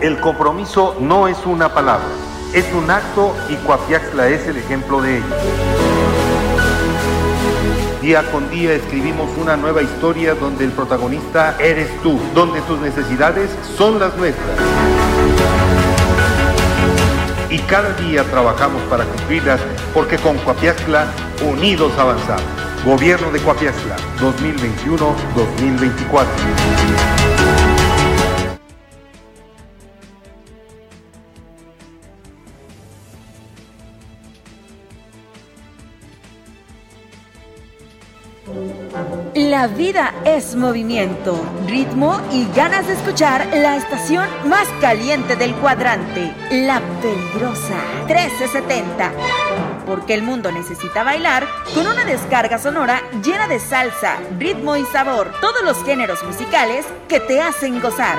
El 0.00 0.18
compromiso 0.18 0.96
no 0.98 1.28
es 1.28 1.36
una 1.44 1.74
palabra, 1.74 2.08
es 2.54 2.64
un 2.72 2.90
acto 2.90 3.36
y 3.50 3.56
Coapiaxla 3.56 4.30
es 4.30 4.46
el 4.46 4.56
ejemplo 4.56 5.02
de 5.02 5.18
ello. 5.18 5.26
Día 8.00 8.22
con 8.32 8.48
día 8.48 8.72
escribimos 8.72 9.28
una 9.36 9.58
nueva 9.58 9.82
historia 9.82 10.34
donde 10.34 10.64
el 10.64 10.72
protagonista 10.72 11.54
eres 11.60 11.90
tú, 12.02 12.18
donde 12.34 12.62
tus 12.62 12.80
necesidades 12.80 13.50
son 13.76 13.98
las 13.98 14.16
nuestras. 14.16 14.56
Y 17.50 17.58
cada 17.58 17.92
día 17.92 18.24
trabajamos 18.24 18.80
para 18.84 19.04
cumplirlas 19.04 19.60
porque 19.92 20.16
con 20.16 20.38
Coapiaxla 20.38 21.08
unidos 21.42 21.92
avanzamos. 21.98 22.42
Gobierno 22.86 23.30
de 23.32 23.40
Coapiaxla 23.40 23.96
2021-2024. 24.18 26.79
La 39.60 39.66
vida 39.66 40.14
es 40.24 40.56
movimiento, 40.56 41.38
ritmo 41.66 42.18
y 42.32 42.48
ganas 42.56 42.86
de 42.86 42.94
escuchar 42.94 43.46
la 43.52 43.76
estación 43.76 44.26
más 44.46 44.66
caliente 44.80 45.36
del 45.36 45.54
cuadrante, 45.56 46.34
La 46.50 46.80
Peligrosa 47.02 47.76
1370. 48.06 49.12
Porque 49.84 50.14
el 50.14 50.22
mundo 50.22 50.50
necesita 50.50 51.04
bailar 51.04 51.46
con 51.74 51.86
una 51.86 52.06
descarga 52.06 52.58
sonora 52.58 53.02
llena 53.22 53.48
de 53.48 53.58
salsa, 53.58 54.16
ritmo 54.38 54.76
y 54.76 54.84
sabor. 54.86 55.30
Todos 55.42 55.62
los 55.62 55.84
géneros 55.84 56.24
musicales 56.24 56.86
que 57.06 57.20
te 57.20 57.42
hacen 57.42 57.82
gozar. 57.82 58.16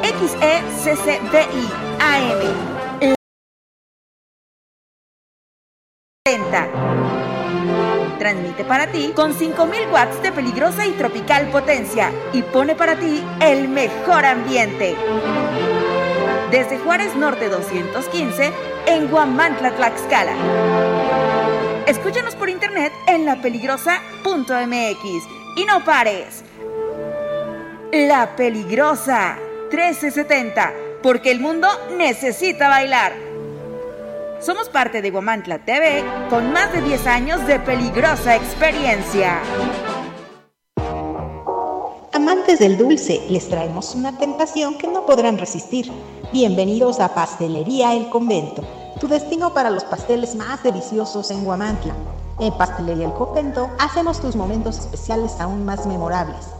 XECCDI 0.00 1.68
AM. 1.98 2.70
70 8.20 8.20
transmite 8.20 8.64
para 8.64 8.86
ti 8.86 9.12
con 9.16 9.32
5000 9.32 9.88
watts 9.90 10.22
de 10.22 10.30
peligrosa 10.30 10.86
y 10.86 10.92
tropical 10.92 11.48
potencia 11.48 12.12
y 12.32 12.42
pone 12.42 12.74
para 12.74 12.96
ti 12.96 13.24
el 13.40 13.68
mejor 13.68 14.26
ambiente. 14.26 14.94
Desde 16.50 16.78
Juárez 16.78 17.16
Norte 17.16 17.48
215 17.48 18.52
en 18.86 19.08
Guamantla, 19.08 19.70
Tlaxcala. 19.72 20.34
Escúchanos 21.86 22.34
por 22.34 22.50
internet 22.50 22.92
en 23.06 23.24
lapeligrosa.mx 23.24 25.04
y 25.56 25.64
no 25.64 25.84
pares. 25.84 26.44
La 27.92 28.36
Peligrosa 28.36 29.38
1370, 29.70 30.74
porque 31.02 31.30
el 31.30 31.40
mundo 31.40 31.68
necesita 31.96 32.68
bailar. 32.68 33.29
Somos 34.40 34.70
parte 34.70 35.02
de 35.02 35.10
Guamantla 35.10 35.66
TV 35.66 36.02
con 36.30 36.50
más 36.50 36.72
de 36.72 36.80
10 36.80 37.06
años 37.06 37.46
de 37.46 37.60
peligrosa 37.60 38.36
experiencia. 38.36 39.38
Amantes 42.14 42.58
del 42.58 42.78
dulce, 42.78 43.20
les 43.28 43.50
traemos 43.50 43.94
una 43.94 44.16
tentación 44.16 44.78
que 44.78 44.88
no 44.88 45.04
podrán 45.04 45.36
resistir. 45.36 45.92
Bienvenidos 46.32 47.00
a 47.00 47.14
Pastelería 47.14 47.94
El 47.94 48.08
Convento, 48.08 48.62
tu 48.98 49.08
destino 49.08 49.52
para 49.52 49.68
los 49.68 49.84
pasteles 49.84 50.34
más 50.34 50.62
deliciosos 50.62 51.30
en 51.30 51.44
Guamantla. 51.44 51.94
En 52.38 52.56
Pastelería 52.56 53.08
El 53.08 53.12
Convento 53.12 53.68
hacemos 53.78 54.22
tus 54.22 54.36
momentos 54.36 54.78
especiales 54.78 55.38
aún 55.38 55.66
más 55.66 55.84
memorables. 55.84 56.59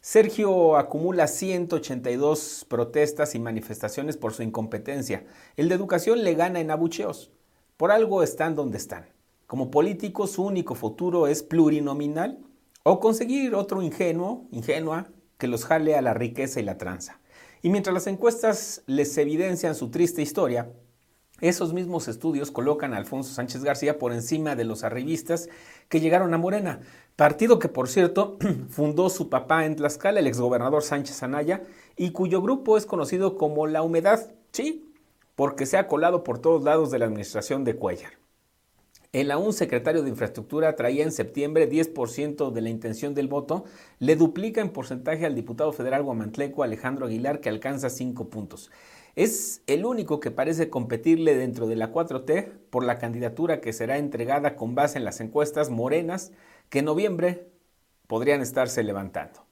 Sergio 0.00 0.76
acumula 0.76 1.26
182 1.26 2.66
protestas 2.68 3.34
y 3.34 3.38
manifestaciones 3.38 4.16
por 4.16 4.32
su 4.32 4.42
incompetencia. 4.42 5.26
El 5.56 5.68
de 5.68 5.74
educación 5.74 6.24
le 6.24 6.34
gana 6.34 6.60
en 6.60 6.70
abucheos. 6.70 7.30
Por 7.76 7.92
algo 7.92 8.22
están 8.22 8.54
donde 8.54 8.78
están. 8.78 9.06
Como 9.46 9.70
político, 9.70 10.26
su 10.26 10.44
único 10.44 10.74
futuro 10.74 11.26
es 11.26 11.42
plurinominal 11.42 12.38
o 12.82 13.00
conseguir 13.00 13.54
otro 13.54 13.82
ingenuo, 13.82 14.46
ingenua, 14.52 15.08
que 15.36 15.48
los 15.48 15.64
jale 15.64 15.96
a 15.96 16.02
la 16.02 16.14
riqueza 16.14 16.60
y 16.60 16.62
la 16.62 16.78
tranza. 16.78 17.20
Y 17.62 17.68
mientras 17.68 17.92
las 17.92 18.06
encuestas 18.06 18.82
les 18.86 19.16
evidencian 19.18 19.74
su 19.74 19.90
triste 19.90 20.22
historia, 20.22 20.72
esos 21.40 21.72
mismos 21.72 22.08
estudios 22.08 22.50
colocan 22.50 22.94
a 22.94 22.96
Alfonso 22.96 23.32
Sánchez 23.32 23.64
García 23.64 23.98
por 23.98 24.12
encima 24.12 24.56
de 24.56 24.64
los 24.64 24.84
arribistas 24.84 25.48
que 25.88 26.00
llegaron 26.00 26.34
a 26.34 26.38
Morena, 26.38 26.80
partido 27.16 27.58
que 27.58 27.68
por 27.68 27.88
cierto 27.88 28.38
fundó 28.68 29.08
su 29.08 29.28
papá 29.28 29.64
en 29.64 29.76
Tlaxcala, 29.76 30.20
el 30.20 30.26
exgobernador 30.26 30.82
Sánchez 30.82 31.22
Anaya, 31.22 31.62
y 31.96 32.10
cuyo 32.10 32.42
grupo 32.42 32.76
es 32.76 32.86
conocido 32.86 33.36
como 33.36 33.66
La 33.66 33.82
Humedad, 33.82 34.32
sí, 34.52 34.92
porque 35.34 35.66
se 35.66 35.78
ha 35.78 35.86
colado 35.86 36.24
por 36.24 36.38
todos 36.38 36.62
lados 36.62 36.90
de 36.90 36.98
la 36.98 37.06
administración 37.06 37.64
de 37.64 37.76
Cuellar. 37.76 38.20
El 39.12 39.32
aún 39.32 39.52
secretario 39.52 40.04
de 40.04 40.10
Infraestructura 40.10 40.76
traía 40.76 41.02
en 41.02 41.10
septiembre 41.10 41.68
10% 41.68 42.52
de 42.52 42.60
la 42.60 42.68
intención 42.68 43.12
del 43.12 43.26
voto, 43.26 43.64
le 43.98 44.14
duplica 44.14 44.60
en 44.60 44.70
porcentaje 44.70 45.26
al 45.26 45.34
diputado 45.34 45.72
federal 45.72 46.04
guamantleco 46.04 46.62
Alejandro 46.62 47.06
Aguilar, 47.06 47.40
que 47.40 47.48
alcanza 47.48 47.90
5 47.90 48.30
puntos. 48.30 48.70
Es 49.16 49.62
el 49.66 49.84
único 49.84 50.20
que 50.20 50.30
parece 50.30 50.70
competirle 50.70 51.34
dentro 51.34 51.66
de 51.66 51.76
la 51.76 51.92
4T 51.92 52.50
por 52.70 52.84
la 52.84 52.98
candidatura 52.98 53.60
que 53.60 53.72
será 53.72 53.98
entregada 53.98 54.56
con 54.56 54.74
base 54.74 54.98
en 54.98 55.04
las 55.04 55.20
encuestas 55.20 55.70
morenas 55.70 56.32
que 56.68 56.80
en 56.80 56.84
noviembre 56.86 57.48
podrían 58.06 58.40
estarse 58.40 58.82
levantando. 58.82 59.44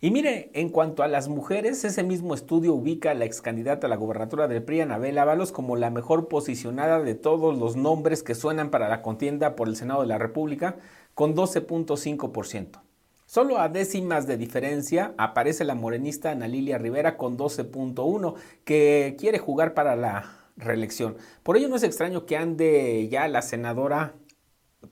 Y 0.00 0.10
mire, 0.10 0.50
en 0.52 0.68
cuanto 0.68 1.02
a 1.02 1.08
las 1.08 1.28
mujeres, 1.28 1.82
ese 1.84 2.02
mismo 2.02 2.34
estudio 2.34 2.74
ubica 2.74 3.12
a 3.12 3.14
la 3.14 3.24
ex 3.24 3.40
candidata 3.40 3.86
a 3.86 3.90
la 3.90 3.96
gobernatura 3.96 4.48
del 4.48 4.62
PRI, 4.62 4.82
Anabel 4.82 5.16
Ábalos, 5.16 5.50
como 5.50 5.76
la 5.76 5.88
mejor 5.88 6.28
posicionada 6.28 7.00
de 7.00 7.14
todos 7.14 7.56
los 7.56 7.76
nombres 7.76 8.22
que 8.22 8.34
suenan 8.34 8.70
para 8.70 8.90
la 8.90 9.00
contienda 9.00 9.56
por 9.56 9.66
el 9.66 9.76
Senado 9.76 10.02
de 10.02 10.08
la 10.08 10.18
República, 10.18 10.76
con 11.14 11.34
12.5%. 11.34 12.80
Solo 13.26 13.58
a 13.58 13.68
décimas 13.68 14.26
de 14.26 14.36
diferencia 14.36 15.14
aparece 15.16 15.64
la 15.64 15.74
morenista 15.74 16.30
Ana 16.30 16.46
Lilia 16.46 16.76
Rivera 16.76 17.16
con 17.16 17.38
12.1, 17.38 18.34
que 18.64 19.16
quiere 19.18 19.38
jugar 19.38 19.72
para 19.74 19.96
la 19.96 20.50
reelección. 20.56 21.16
Por 21.42 21.56
ello 21.56 21.68
no 21.68 21.76
es 21.76 21.82
extraño 21.82 22.26
que 22.26 22.36
ande 22.36 23.08
ya 23.08 23.26
la 23.28 23.42
senadora, 23.42 24.14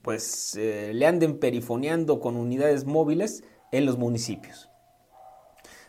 pues 0.01 0.57
eh, 0.57 0.93
le 0.95 1.07
anden 1.07 1.39
perifoneando 1.39 2.21
con 2.21 2.37
unidades 2.37 2.87
móviles 2.87 3.45
en 3.71 3.85
los 3.85 3.99
municipios. 3.99 4.71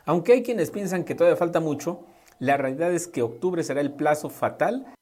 Aunque 0.06 0.34
hay 0.34 0.44
quienes 0.44 0.70
piensan 0.70 1.06
que 1.06 1.16
todavía 1.16 1.38
falta 1.38 1.62
mucho, 1.62 2.06
la 2.40 2.58
realidad 2.58 2.94
es 2.94 3.08
que 3.08 3.22
octubre 3.22 3.64
será 3.64 3.80
el 3.80 3.94
plazo 3.94 4.30
fatal. 4.30 4.94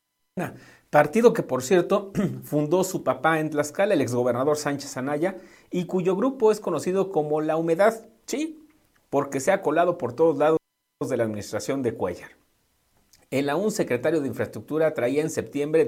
Partido 0.92 1.32
que, 1.32 1.42
por 1.42 1.64
cierto, 1.64 2.12
fundó 2.44 2.84
su 2.84 3.02
papá 3.02 3.40
en 3.40 3.50
Tlaxcala, 3.50 3.94
el 3.94 4.02
exgobernador 4.02 4.58
Sánchez 4.58 4.98
Anaya, 4.98 5.38
y 5.72 5.86
cuyo 5.86 6.18
grupo 6.18 6.52
es 6.52 6.60
conocido 6.60 7.14
como 7.14 7.40
La 7.40 7.56
Humedad, 7.56 8.06
sí, 8.26 8.68
porque 9.10 9.40
se 9.40 9.54
ha 9.54 9.62
colado 9.62 9.98
por 9.98 10.12
todos 10.12 10.38
lados 10.38 10.58
de 11.10 11.16
la 11.16 11.24
administración 11.24 11.82
de 11.82 11.94
Cuellar. 11.94 12.32
El 13.30 13.50
aún 13.50 13.72
secretario 13.72 14.20
de 14.20 14.28
Infraestructura 14.28 14.94
traía 14.94 15.22
en 15.22 15.30
septiembre 15.30 15.88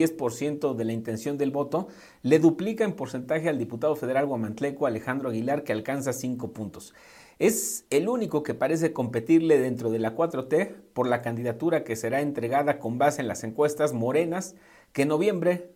10% 0.00 0.74
de 0.74 0.84
la 0.84 0.92
intención 0.92 1.36
del 1.36 1.50
voto, 1.50 1.88
le 2.22 2.38
duplica 2.38 2.84
en 2.84 2.92
porcentaje 2.92 3.48
al 3.48 3.58
diputado 3.58 3.96
federal 3.96 4.24
guamantleco 4.26 4.86
Alejandro 4.86 5.30
Aguilar, 5.30 5.64
que 5.64 5.72
alcanza 5.72 6.12
5 6.12 6.52
puntos. 6.52 6.94
Es 7.40 7.86
el 7.88 8.10
único 8.10 8.42
que 8.42 8.52
parece 8.52 8.92
competirle 8.92 9.58
dentro 9.58 9.90
de 9.90 9.98
la 9.98 10.14
4T 10.14 10.74
por 10.92 11.08
la 11.08 11.22
candidatura 11.22 11.84
que 11.84 11.96
será 11.96 12.20
entregada 12.20 12.78
con 12.78 12.98
base 12.98 13.22
en 13.22 13.28
las 13.28 13.44
encuestas 13.44 13.94
morenas 13.94 14.56
que 14.92 15.02
en 15.02 15.08
noviembre 15.08 15.70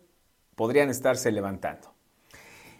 podrían 0.53 0.91
estarse 0.91 1.31
levantando. 1.31 1.95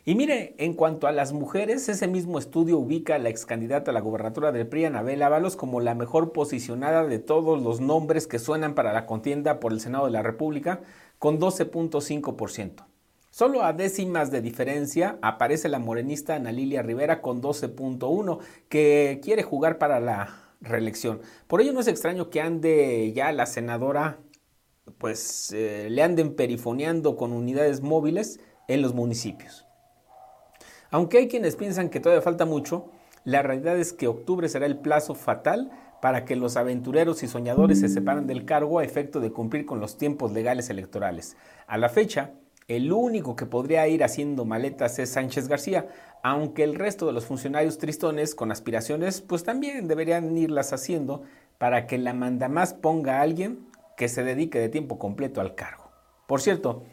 Y 0.05 0.13
mire, 0.13 0.53
en 0.59 0.75
cuanto 0.75 1.07
a 1.07 1.11
las 1.11 1.33
mujeres, 1.33 1.89
ese 1.89 2.07
mismo 2.07 2.37
estudio 2.37 2.77
ubica 2.77 3.15
a 3.15 3.17
la 3.17 3.29
ex 3.29 3.47
candidata 3.47 3.89
a 3.89 3.93
la 3.95 4.01
gobernatura 4.01 4.51
del 4.51 4.67
PRI, 4.67 4.85
Anabel 4.85 5.23
Ábalos, 5.23 5.55
como 5.55 5.81
la 5.81 5.95
mejor 5.95 6.31
posicionada 6.31 7.07
de 7.07 7.17
todos 7.17 7.59
los 7.59 7.81
nombres 7.81 8.27
que 8.27 8.37
suenan 8.37 8.75
para 8.75 8.93
la 8.93 9.07
contienda 9.07 9.59
por 9.59 9.73
el 9.73 9.79
Senado 9.79 10.05
de 10.05 10.11
la 10.11 10.21
República, 10.21 10.81
con 11.17 11.39
12.5%. 11.39 12.85
Solo 13.37 13.63
a 13.63 13.73
décimas 13.73 14.31
de 14.31 14.41
diferencia 14.41 15.19
aparece 15.21 15.67
la 15.67 15.77
morenista 15.77 16.35
Ana 16.35 16.53
Lilia 16.53 16.81
Rivera 16.81 17.21
con 17.21 17.41
12.1, 17.41 18.39
que 18.69 19.19
quiere 19.21 19.43
jugar 19.43 19.77
para 19.77 19.99
la 19.99 20.53
reelección. 20.61 21.19
Por 21.47 21.59
ello 21.59 21.73
no 21.73 21.81
es 21.81 21.89
extraño 21.89 22.29
que 22.29 22.39
ande 22.39 23.11
ya 23.13 23.33
la 23.33 23.45
senadora, 23.45 24.19
pues 24.99 25.51
eh, 25.51 25.89
le 25.91 26.01
anden 26.01 26.37
perifoneando 26.37 27.17
con 27.17 27.33
unidades 27.33 27.81
móviles 27.81 28.39
en 28.69 28.81
los 28.81 28.93
municipios. 28.93 29.65
Aunque 30.89 31.17
hay 31.17 31.27
quienes 31.27 31.57
piensan 31.57 31.89
que 31.89 31.99
todavía 31.99 32.21
falta 32.21 32.45
mucho, 32.45 32.89
la 33.25 33.41
realidad 33.41 33.77
es 33.77 33.91
que 33.91 34.07
octubre 34.07 34.47
será 34.47 34.65
el 34.65 34.77
plazo 34.77 35.13
fatal 35.13 35.71
para 36.01 36.23
que 36.23 36.37
los 36.37 36.55
aventureros 36.55 37.21
y 37.21 37.27
soñadores 37.27 37.81
se 37.81 37.89
separen 37.89 38.27
del 38.27 38.45
cargo 38.45 38.79
a 38.79 38.85
efecto 38.85 39.19
de 39.19 39.33
cumplir 39.33 39.65
con 39.65 39.81
los 39.81 39.97
tiempos 39.97 40.31
legales 40.31 40.69
electorales. 40.69 41.35
A 41.67 41.77
la 41.77 41.89
fecha, 41.89 42.31
el 42.67 42.91
único 42.91 43.35
que 43.35 43.45
podría 43.45 43.87
ir 43.87 44.03
haciendo 44.03 44.43
maletas 44.43 44.97
es 44.97 45.11
Sánchez 45.11 45.47
García, 45.47 45.87
aunque 46.23 46.63
el 46.63 46.73
resto 46.73 47.05
de 47.05 47.13
los 47.13 47.25
funcionarios 47.25 47.77
tristones 47.77 48.33
con 48.33 48.51
aspiraciones 48.51 49.21
pues 49.21 49.43
también 49.43 49.87
deberían 49.87 50.35
irlas 50.35 50.73
haciendo 50.73 51.23
para 51.59 51.85
que 51.85 51.99
la 51.99 52.13
mandamás 52.13 52.73
ponga 52.73 53.19
a 53.19 53.21
alguien 53.21 53.67
que 53.95 54.07
se 54.07 54.23
dedique 54.23 54.59
de 54.59 54.69
tiempo 54.69 54.97
completo 54.97 55.41
al 55.41 55.53
cargo. 55.53 55.91
Por 56.27 56.41
cierto, 56.41 56.83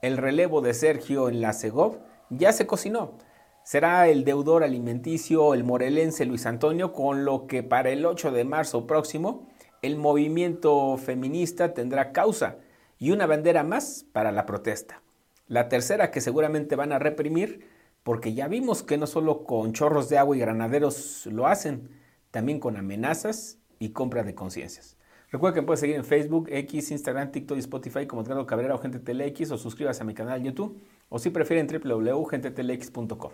el 0.00 0.16
relevo 0.16 0.62
de 0.62 0.72
Sergio 0.72 1.28
en 1.28 1.42
la 1.42 1.52
Segov 1.52 1.98
ya 2.30 2.52
se 2.52 2.66
cocinó. 2.66 3.18
Será 3.64 4.08
el 4.08 4.24
deudor 4.24 4.64
alimenticio, 4.64 5.52
el 5.52 5.62
morelense 5.62 6.24
Luis 6.24 6.46
Antonio, 6.46 6.94
con 6.94 7.26
lo 7.26 7.46
que 7.46 7.62
para 7.62 7.90
el 7.90 8.06
8 8.06 8.30
de 8.30 8.44
marzo 8.44 8.86
próximo 8.86 9.46
el 9.82 9.96
movimiento 9.96 10.96
feminista 10.96 11.74
tendrá 11.74 12.12
causa 12.12 12.56
y 12.98 13.10
una 13.10 13.26
bandera 13.26 13.62
más 13.62 14.06
para 14.12 14.32
la 14.32 14.46
protesta. 14.46 15.02
La 15.48 15.68
tercera 15.68 16.10
que 16.10 16.20
seguramente 16.20 16.76
van 16.76 16.92
a 16.92 16.98
reprimir, 16.98 17.66
porque 18.02 18.34
ya 18.34 18.48
vimos 18.48 18.82
que 18.82 18.98
no 18.98 19.06
solo 19.06 19.44
con 19.44 19.72
chorros 19.72 20.08
de 20.08 20.18
agua 20.18 20.36
y 20.36 20.40
granaderos 20.40 21.26
lo 21.26 21.46
hacen, 21.46 21.88
también 22.30 22.60
con 22.60 22.76
amenazas 22.76 23.58
y 23.78 23.90
compra 23.90 24.22
de 24.22 24.34
conciencias. 24.34 24.96
Recuerda 25.30 25.54
que 25.54 25.60
me 25.60 25.66
puedes 25.66 25.80
seguir 25.80 25.96
en 25.96 26.04
Facebook, 26.04 26.48
X, 26.50 26.90
Instagram, 26.90 27.32
TikTok 27.32 27.56
y 27.56 27.60
Spotify 27.60 28.06
como 28.06 28.22
Edgardo 28.22 28.46
Cabrera 28.46 28.74
o 28.74 28.78
Gente 28.78 28.98
TLX 28.98 29.50
o 29.50 29.58
suscríbase 29.58 30.02
a 30.02 30.06
mi 30.06 30.14
canal 30.14 30.42
YouTube 30.42 30.80
o 31.08 31.18
si 31.18 31.30
prefieren 31.30 31.66
www.gentetlx.com. 31.66 33.32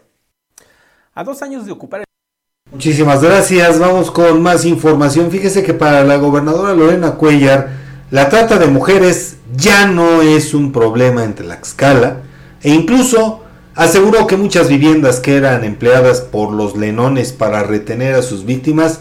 A 1.14 1.24
dos 1.24 1.42
años 1.42 1.66
de 1.66 1.72
ocupar 1.72 2.00
el 2.00 2.04
Muchísimas 2.72 3.22
gracias. 3.22 3.78
Vamos 3.78 4.10
con 4.10 4.42
más 4.42 4.64
información. 4.64 5.30
Fíjese 5.30 5.62
que 5.62 5.74
para 5.74 6.02
la 6.02 6.16
gobernadora 6.16 6.74
Lorena 6.74 7.12
Cuellar, 7.12 7.70
la 8.10 8.28
trata 8.28 8.58
de 8.58 8.66
mujeres 8.66 9.38
ya 9.56 9.86
no 9.86 10.22
es 10.22 10.54
un 10.54 10.72
problema 10.72 11.24
en 11.24 11.34
Tlaxcala 11.34 12.22
e 12.62 12.70
incluso 12.70 13.42
aseguró 13.74 14.26
que 14.26 14.36
muchas 14.36 14.68
viviendas 14.68 15.20
que 15.20 15.36
eran 15.36 15.64
empleadas 15.64 16.20
por 16.20 16.52
los 16.52 16.76
lenones 16.76 17.32
para 17.32 17.62
retener 17.62 18.14
a 18.14 18.22
sus 18.22 18.44
víctimas 18.44 19.00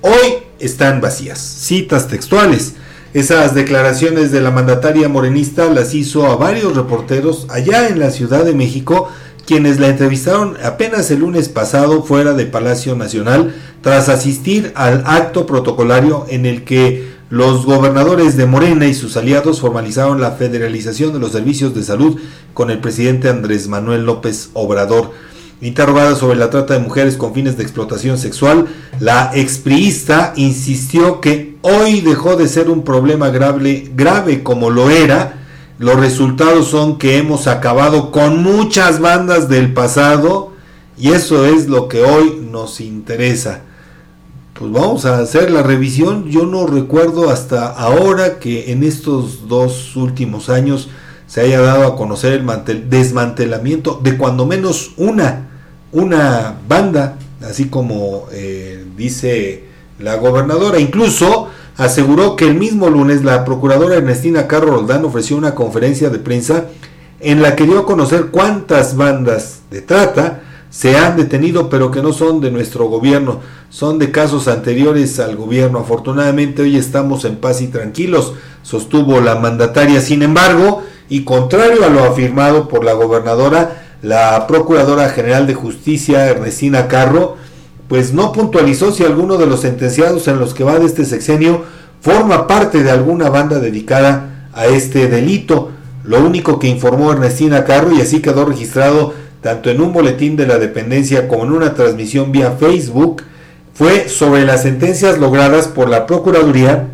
hoy 0.00 0.42
están 0.58 1.00
vacías. 1.00 1.38
Citas 1.38 2.08
textuales. 2.08 2.74
Esas 3.14 3.54
declaraciones 3.54 4.32
de 4.32 4.42
la 4.42 4.50
mandataria 4.50 5.08
morenista 5.08 5.66
las 5.72 5.94
hizo 5.94 6.26
a 6.26 6.36
varios 6.36 6.76
reporteros 6.76 7.46
allá 7.48 7.88
en 7.88 7.98
la 7.98 8.10
Ciudad 8.10 8.44
de 8.44 8.54
México, 8.54 9.08
quienes 9.46 9.80
la 9.80 9.88
entrevistaron 9.88 10.56
apenas 10.62 11.10
el 11.10 11.20
lunes 11.20 11.48
pasado 11.48 12.02
fuera 12.02 12.34
de 12.34 12.44
Palacio 12.44 12.96
Nacional, 12.96 13.54
tras 13.80 14.10
asistir 14.10 14.72
al 14.74 15.04
acto 15.06 15.46
protocolario 15.46 16.26
en 16.28 16.44
el 16.44 16.64
que 16.64 17.07
los 17.30 17.66
gobernadores 17.66 18.38
de 18.38 18.46
Morena 18.46 18.86
y 18.86 18.94
sus 18.94 19.18
aliados 19.18 19.60
formalizaron 19.60 20.18
la 20.18 20.32
federalización 20.32 21.12
de 21.12 21.18
los 21.18 21.32
servicios 21.32 21.74
de 21.74 21.82
salud 21.82 22.18
con 22.54 22.70
el 22.70 22.78
presidente 22.78 23.28
Andrés 23.28 23.68
Manuel 23.68 24.06
López 24.06 24.48
Obrador. 24.54 25.12
Interrogada 25.60 26.14
sobre 26.14 26.38
la 26.38 26.48
trata 26.48 26.74
de 26.74 26.80
mujeres 26.80 27.18
con 27.18 27.34
fines 27.34 27.58
de 27.58 27.64
explotación 27.64 28.16
sexual, 28.16 28.66
la 28.98 29.30
expriista 29.34 30.32
insistió 30.36 31.20
que 31.20 31.56
hoy 31.60 32.00
dejó 32.00 32.36
de 32.36 32.48
ser 32.48 32.70
un 32.70 32.82
problema 32.82 33.28
grave, 33.28 33.90
grave 33.94 34.42
como 34.42 34.70
lo 34.70 34.88
era. 34.88 35.34
Los 35.78 36.00
resultados 36.00 36.68
son 36.68 36.96
que 36.96 37.18
hemos 37.18 37.46
acabado 37.46 38.10
con 38.10 38.42
muchas 38.42 39.00
bandas 39.00 39.50
del 39.50 39.74
pasado 39.74 40.52
y 40.96 41.12
eso 41.12 41.44
es 41.44 41.68
lo 41.68 41.88
que 41.88 42.04
hoy 42.04 42.40
nos 42.50 42.80
interesa. 42.80 43.64
Pues 44.58 44.72
vamos 44.72 45.04
a 45.04 45.20
hacer 45.20 45.52
la 45.52 45.62
revisión. 45.62 46.28
Yo 46.28 46.44
no 46.44 46.66
recuerdo 46.66 47.30
hasta 47.30 47.68
ahora 47.68 48.40
que 48.40 48.72
en 48.72 48.82
estos 48.82 49.46
dos 49.46 49.94
últimos 49.94 50.48
años 50.48 50.88
se 51.28 51.42
haya 51.42 51.60
dado 51.60 51.84
a 51.84 51.96
conocer 51.96 52.42
el 52.66 52.90
desmantelamiento 52.90 54.00
de 54.02 54.16
cuando 54.16 54.46
menos 54.46 54.94
una 54.96 55.48
una 55.92 56.56
banda, 56.68 57.18
así 57.40 57.68
como 57.68 58.26
eh, 58.32 58.84
dice 58.96 59.64
la 60.00 60.16
gobernadora. 60.16 60.80
Incluso 60.80 61.50
aseguró 61.76 62.34
que 62.34 62.46
el 62.46 62.54
mismo 62.54 62.90
lunes 62.90 63.22
la 63.22 63.44
procuradora 63.44 63.94
Ernestina 63.94 64.48
Carro 64.48 64.72
Roldán 64.72 65.04
ofreció 65.04 65.36
una 65.36 65.54
conferencia 65.54 66.10
de 66.10 66.18
prensa 66.18 66.64
en 67.20 67.42
la 67.42 67.54
que 67.54 67.64
dio 67.64 67.78
a 67.78 67.86
conocer 67.86 68.26
cuántas 68.32 68.96
bandas 68.96 69.60
de 69.70 69.82
trata 69.82 70.42
se 70.70 70.96
han 70.96 71.16
detenido 71.16 71.68
pero 71.70 71.90
que 71.90 72.02
no 72.02 72.12
son 72.12 72.40
de 72.40 72.50
nuestro 72.50 72.86
gobierno, 72.86 73.40
son 73.70 73.98
de 73.98 74.10
casos 74.10 74.48
anteriores 74.48 75.18
al 75.20 75.36
gobierno. 75.36 75.78
Afortunadamente 75.78 76.62
hoy 76.62 76.76
estamos 76.76 77.24
en 77.24 77.36
paz 77.36 77.60
y 77.60 77.68
tranquilos, 77.68 78.34
sostuvo 78.62 79.20
la 79.20 79.36
mandataria. 79.36 80.00
Sin 80.00 80.22
embargo, 80.22 80.82
y 81.08 81.24
contrario 81.24 81.84
a 81.84 81.88
lo 81.88 82.04
afirmado 82.04 82.68
por 82.68 82.84
la 82.84 82.92
gobernadora, 82.92 83.84
la 84.02 84.46
Procuradora 84.46 85.08
General 85.08 85.46
de 85.46 85.54
Justicia, 85.54 86.28
Ernestina 86.28 86.86
Carro, 86.88 87.36
pues 87.88 88.12
no 88.12 88.32
puntualizó 88.32 88.92
si 88.92 89.04
alguno 89.04 89.38
de 89.38 89.46
los 89.46 89.60
sentenciados 89.60 90.28
en 90.28 90.38
los 90.38 90.54
que 90.54 90.64
va 90.64 90.78
de 90.78 90.86
este 90.86 91.04
sexenio 91.04 91.64
forma 92.00 92.46
parte 92.46 92.82
de 92.82 92.90
alguna 92.90 93.30
banda 93.30 93.58
dedicada 93.58 94.48
a 94.52 94.66
este 94.66 95.08
delito. 95.08 95.70
Lo 96.04 96.20
único 96.20 96.58
que 96.58 96.68
informó 96.68 97.12
Ernestina 97.12 97.64
Carro, 97.64 97.92
y 97.92 98.00
así 98.00 98.20
quedó 98.20 98.44
registrado 98.44 99.14
tanto 99.48 99.70
en 99.70 99.80
un 99.80 99.94
boletín 99.94 100.36
de 100.36 100.46
la 100.46 100.58
dependencia 100.58 101.26
como 101.26 101.44
en 101.44 101.52
una 101.52 101.72
transmisión 101.72 102.32
vía 102.32 102.56
Facebook, 102.60 103.22
fue 103.72 104.10
sobre 104.10 104.44
las 104.44 104.60
sentencias 104.60 105.16
logradas 105.16 105.68
por 105.68 105.88
la 105.88 106.04
Procuraduría 106.04 106.88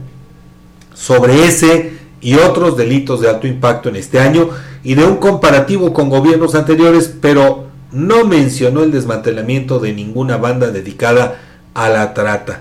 sobre 0.94 1.46
ese 1.46 1.94
y 2.20 2.34
otros 2.36 2.76
delitos 2.76 3.20
de 3.20 3.28
alto 3.28 3.48
impacto 3.48 3.88
en 3.88 3.96
este 3.96 4.20
año 4.20 4.50
y 4.84 4.94
de 4.94 5.04
un 5.04 5.16
comparativo 5.16 5.92
con 5.92 6.08
gobiernos 6.08 6.54
anteriores, 6.54 7.12
pero 7.20 7.64
no 7.90 8.24
mencionó 8.24 8.84
el 8.84 8.92
desmantelamiento 8.92 9.80
de 9.80 9.92
ninguna 9.92 10.36
banda 10.36 10.68
dedicada 10.68 11.40
a 11.74 11.88
la 11.88 12.14
trata. 12.14 12.60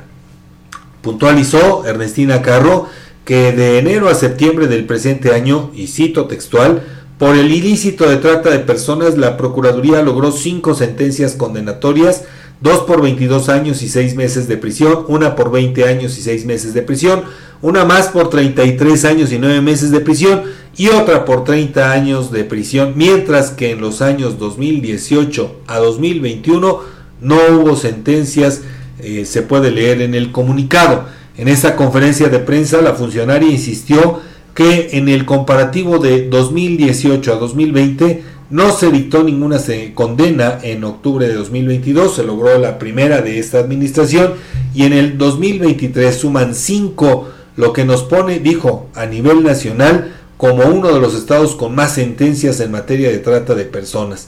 Puntualizó 1.04 1.86
Ernestina 1.86 2.42
Carro 2.42 2.88
que 3.26 3.52
de 3.52 3.78
enero 3.78 4.10
a 4.10 4.16
septiembre 4.16 4.66
del 4.66 4.88
presente 4.88 5.36
año, 5.36 5.70
y 5.76 5.86
cito 5.86 6.26
textual, 6.26 6.82
por 7.18 7.36
el 7.36 7.52
ilícito 7.52 8.10
de 8.10 8.18
trata 8.18 8.50
de 8.50 8.60
personas, 8.60 9.18
la 9.18 9.38
Procuraduría 9.38 10.02
logró 10.02 10.32
cinco 10.32 10.74
sentencias 10.74 11.36
condenatorias, 11.36 12.24
dos 12.60 12.80
por 12.80 13.02
22 13.02 13.50
años 13.50 13.82
y 13.82 13.90
seis 13.90 14.16
meses 14.16 14.48
de 14.48 14.58
prisión, 14.58 15.06
una 15.08 15.36
por 15.36 15.52
20 15.52 15.84
años 15.86 16.18
y 16.18 16.22
seis 16.22 16.46
meses 16.46 16.74
de 16.74 16.82
prisión, 16.82 17.24
una 17.62 17.86
más 17.86 18.08
por 18.08 18.30
33 18.30 19.06
años 19.06 19.32
y 19.32 19.40
9 19.40 19.62
meses 19.62 19.92
de 19.92 20.02
prisión 20.02 20.44
y 20.76 20.90
otra 20.90 21.24
por 21.24 21.44
30 21.46 21.92
años 21.92 22.32
de 22.32 22.44
prisión, 22.44 22.94
mientras 22.96 23.52
que 23.52 23.72
en 23.72 23.80
los 23.80 24.02
años 24.02 24.38
2018 24.38 25.62
a 25.68 25.78
2021 25.78 26.80
no 27.22 27.38
hubo 27.52 27.76
sentencias, 27.78 28.62
eh, 29.00 29.26
se 29.26 29.44
puede 29.44 29.72
leer 29.72 30.02
en 30.02 30.14
el 30.14 30.32
comunicado. 30.32 31.06
En 31.38 31.48
esa 31.48 31.76
conferencia 31.76 32.28
de 32.28 32.40
prensa 32.40 32.82
la 32.82 32.94
funcionaria 32.94 33.50
insistió 33.50 34.20
que 34.54 34.90
en 34.94 35.10
el 35.10 35.26
comparativo 35.26 36.00
de 36.00 36.30
2018 36.30 37.34
a 37.34 37.36
2020 37.38 38.24
no 38.50 38.72
se 38.72 38.92
dictó 38.92 39.24
ninguna 39.24 39.60
condena 39.96 40.60
en 40.62 40.84
octubre 40.84 41.28
de 41.28 41.34
2022, 41.34 42.16
se 42.16 42.24
logró 42.24 42.60
la 42.60 42.78
primera 42.78 43.22
de 43.22 43.40
esta 43.40 43.60
administración 43.60 44.34
y 44.76 44.84
en 44.84 44.94
el 44.94 45.18
2023 45.18 46.16
suman 46.16 46.54
cinco, 46.54 47.30
lo 47.56 47.74
que 47.74 47.86
nos 47.86 48.04
pone, 48.04 48.40
dijo, 48.40 48.90
a 48.94 49.06
nivel 49.06 49.44
nacional 49.44 50.14
como 50.38 50.66
uno 50.66 50.94
de 50.94 51.00
los 51.00 51.16
estados 51.16 51.56
con 51.56 51.74
más 51.74 51.94
sentencias 51.94 52.60
en 52.60 52.72
materia 52.72 53.10
de 53.10 53.20
trata 53.20 53.56
de 53.56 53.66
personas. 53.66 54.28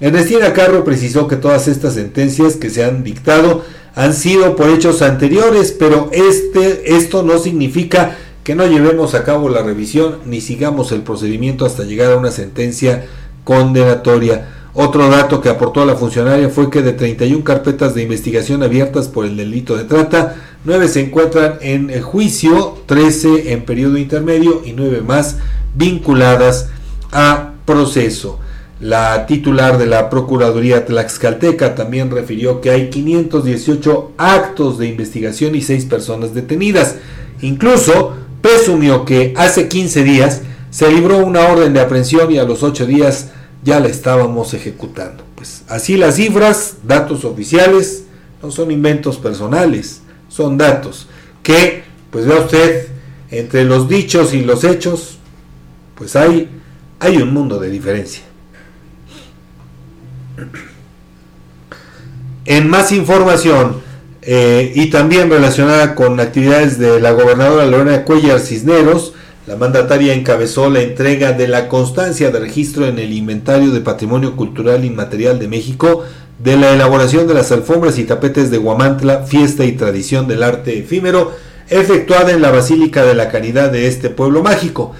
Ernestina 0.00 0.52
Carro 0.52 0.82
precisó 0.82 1.28
que 1.28 1.36
todas 1.36 1.68
estas 1.68 1.94
sentencias 1.94 2.56
que 2.56 2.70
se 2.70 2.82
han 2.82 3.04
dictado 3.04 3.64
han 3.94 4.14
sido 4.14 4.56
por 4.56 4.70
hechos 4.70 5.02
anteriores, 5.02 5.72
pero 5.78 6.10
este, 6.12 6.96
esto 6.96 7.22
no 7.22 7.38
significa 7.38 8.16
que 8.44 8.54
no 8.54 8.66
llevemos 8.66 9.14
a 9.14 9.24
cabo 9.24 9.48
la 9.48 9.62
revisión 9.62 10.18
ni 10.24 10.40
sigamos 10.40 10.92
el 10.92 11.02
procedimiento 11.02 11.66
hasta 11.66 11.84
llegar 11.84 12.12
a 12.12 12.16
una 12.16 12.30
sentencia 12.30 13.06
condenatoria. 13.44 14.48
Otro 14.72 15.08
dato 15.08 15.40
que 15.40 15.48
aportó 15.48 15.84
la 15.84 15.96
funcionaria 15.96 16.48
fue 16.48 16.70
que 16.70 16.82
de 16.82 16.92
31 16.92 17.42
carpetas 17.42 17.94
de 17.94 18.02
investigación 18.02 18.62
abiertas 18.62 19.08
por 19.08 19.24
el 19.24 19.36
delito 19.36 19.76
de 19.76 19.84
trata, 19.84 20.36
9 20.64 20.88
se 20.88 21.00
encuentran 21.00 21.54
en 21.60 22.00
juicio, 22.02 22.78
13 22.86 23.52
en 23.52 23.64
periodo 23.64 23.98
intermedio 23.98 24.62
y 24.64 24.72
9 24.72 25.02
más 25.02 25.38
vinculadas 25.74 26.68
a 27.10 27.54
proceso. 27.64 28.38
La 28.80 29.26
titular 29.26 29.76
de 29.76 29.86
la 29.86 30.08
Procuraduría 30.08 30.86
Tlaxcalteca 30.86 31.74
también 31.74 32.10
refirió 32.10 32.60
que 32.60 32.70
hay 32.70 32.88
518 32.88 34.12
actos 34.16 34.78
de 34.78 34.86
investigación 34.86 35.54
y 35.54 35.60
6 35.60 35.84
personas 35.84 36.32
detenidas. 36.32 36.96
Incluso 37.42 38.14
presumió 38.40 39.04
que 39.04 39.34
hace 39.36 39.68
15 39.68 40.02
días 40.02 40.42
se 40.70 40.90
libró 40.90 41.18
una 41.18 41.48
orden 41.48 41.72
de 41.72 41.80
aprehensión 41.80 42.30
y 42.30 42.38
a 42.38 42.44
los 42.44 42.62
8 42.62 42.86
días 42.86 43.30
ya 43.62 43.80
la 43.80 43.88
estábamos 43.88 44.54
ejecutando. 44.54 45.24
Pues 45.34 45.62
así 45.68 45.96
las 45.96 46.16
cifras, 46.16 46.76
datos 46.82 47.24
oficiales, 47.24 48.04
no 48.42 48.50
son 48.50 48.70
inventos 48.70 49.18
personales 49.18 50.02
son 50.30 50.56
datos 50.56 51.08
que, 51.42 51.82
pues 52.10 52.24
vea 52.24 52.38
usted, 52.38 52.88
entre 53.30 53.64
los 53.64 53.88
dichos 53.88 54.32
y 54.32 54.42
los 54.42 54.64
hechos, 54.64 55.18
pues 55.96 56.16
hay, 56.16 56.48
hay 56.98 57.18
un 57.18 57.34
mundo 57.34 57.58
de 57.58 57.68
diferencia. 57.68 58.22
En 62.46 62.70
más 62.70 62.92
información 62.92 63.82
eh, 64.32 64.70
y 64.76 64.90
también 64.90 65.28
relacionada 65.28 65.96
con 65.96 66.20
actividades 66.20 66.78
de 66.78 67.00
la 67.00 67.10
gobernadora 67.10 67.66
Lorena 67.66 68.04
Cuellar 68.04 68.38
Cisneros, 68.38 69.12
la 69.48 69.56
mandataria 69.56 70.14
encabezó 70.14 70.70
la 70.70 70.82
entrega 70.82 71.32
de 71.32 71.48
la 71.48 71.66
constancia 71.66 72.30
de 72.30 72.38
registro 72.38 72.86
en 72.86 73.00
el 73.00 73.12
Inventario 73.12 73.72
de 73.72 73.80
Patrimonio 73.80 74.36
Cultural 74.36 74.84
Inmaterial 74.84 75.40
de 75.40 75.48
México 75.48 76.04
de 76.38 76.56
la 76.56 76.70
elaboración 76.70 77.26
de 77.26 77.34
las 77.34 77.50
alfombras 77.50 77.98
y 77.98 78.04
tapetes 78.04 78.52
de 78.52 78.58
Guamantla, 78.58 79.24
fiesta 79.24 79.64
y 79.64 79.72
tradición 79.72 80.28
del 80.28 80.44
arte 80.44 80.78
efímero, 80.78 81.32
efectuada 81.68 82.30
en 82.30 82.40
la 82.40 82.52
Basílica 82.52 83.02
de 83.02 83.14
la 83.14 83.30
Caridad 83.30 83.72
de 83.72 83.88
este 83.88 84.10
pueblo 84.10 84.44
mágico. 84.44 84.92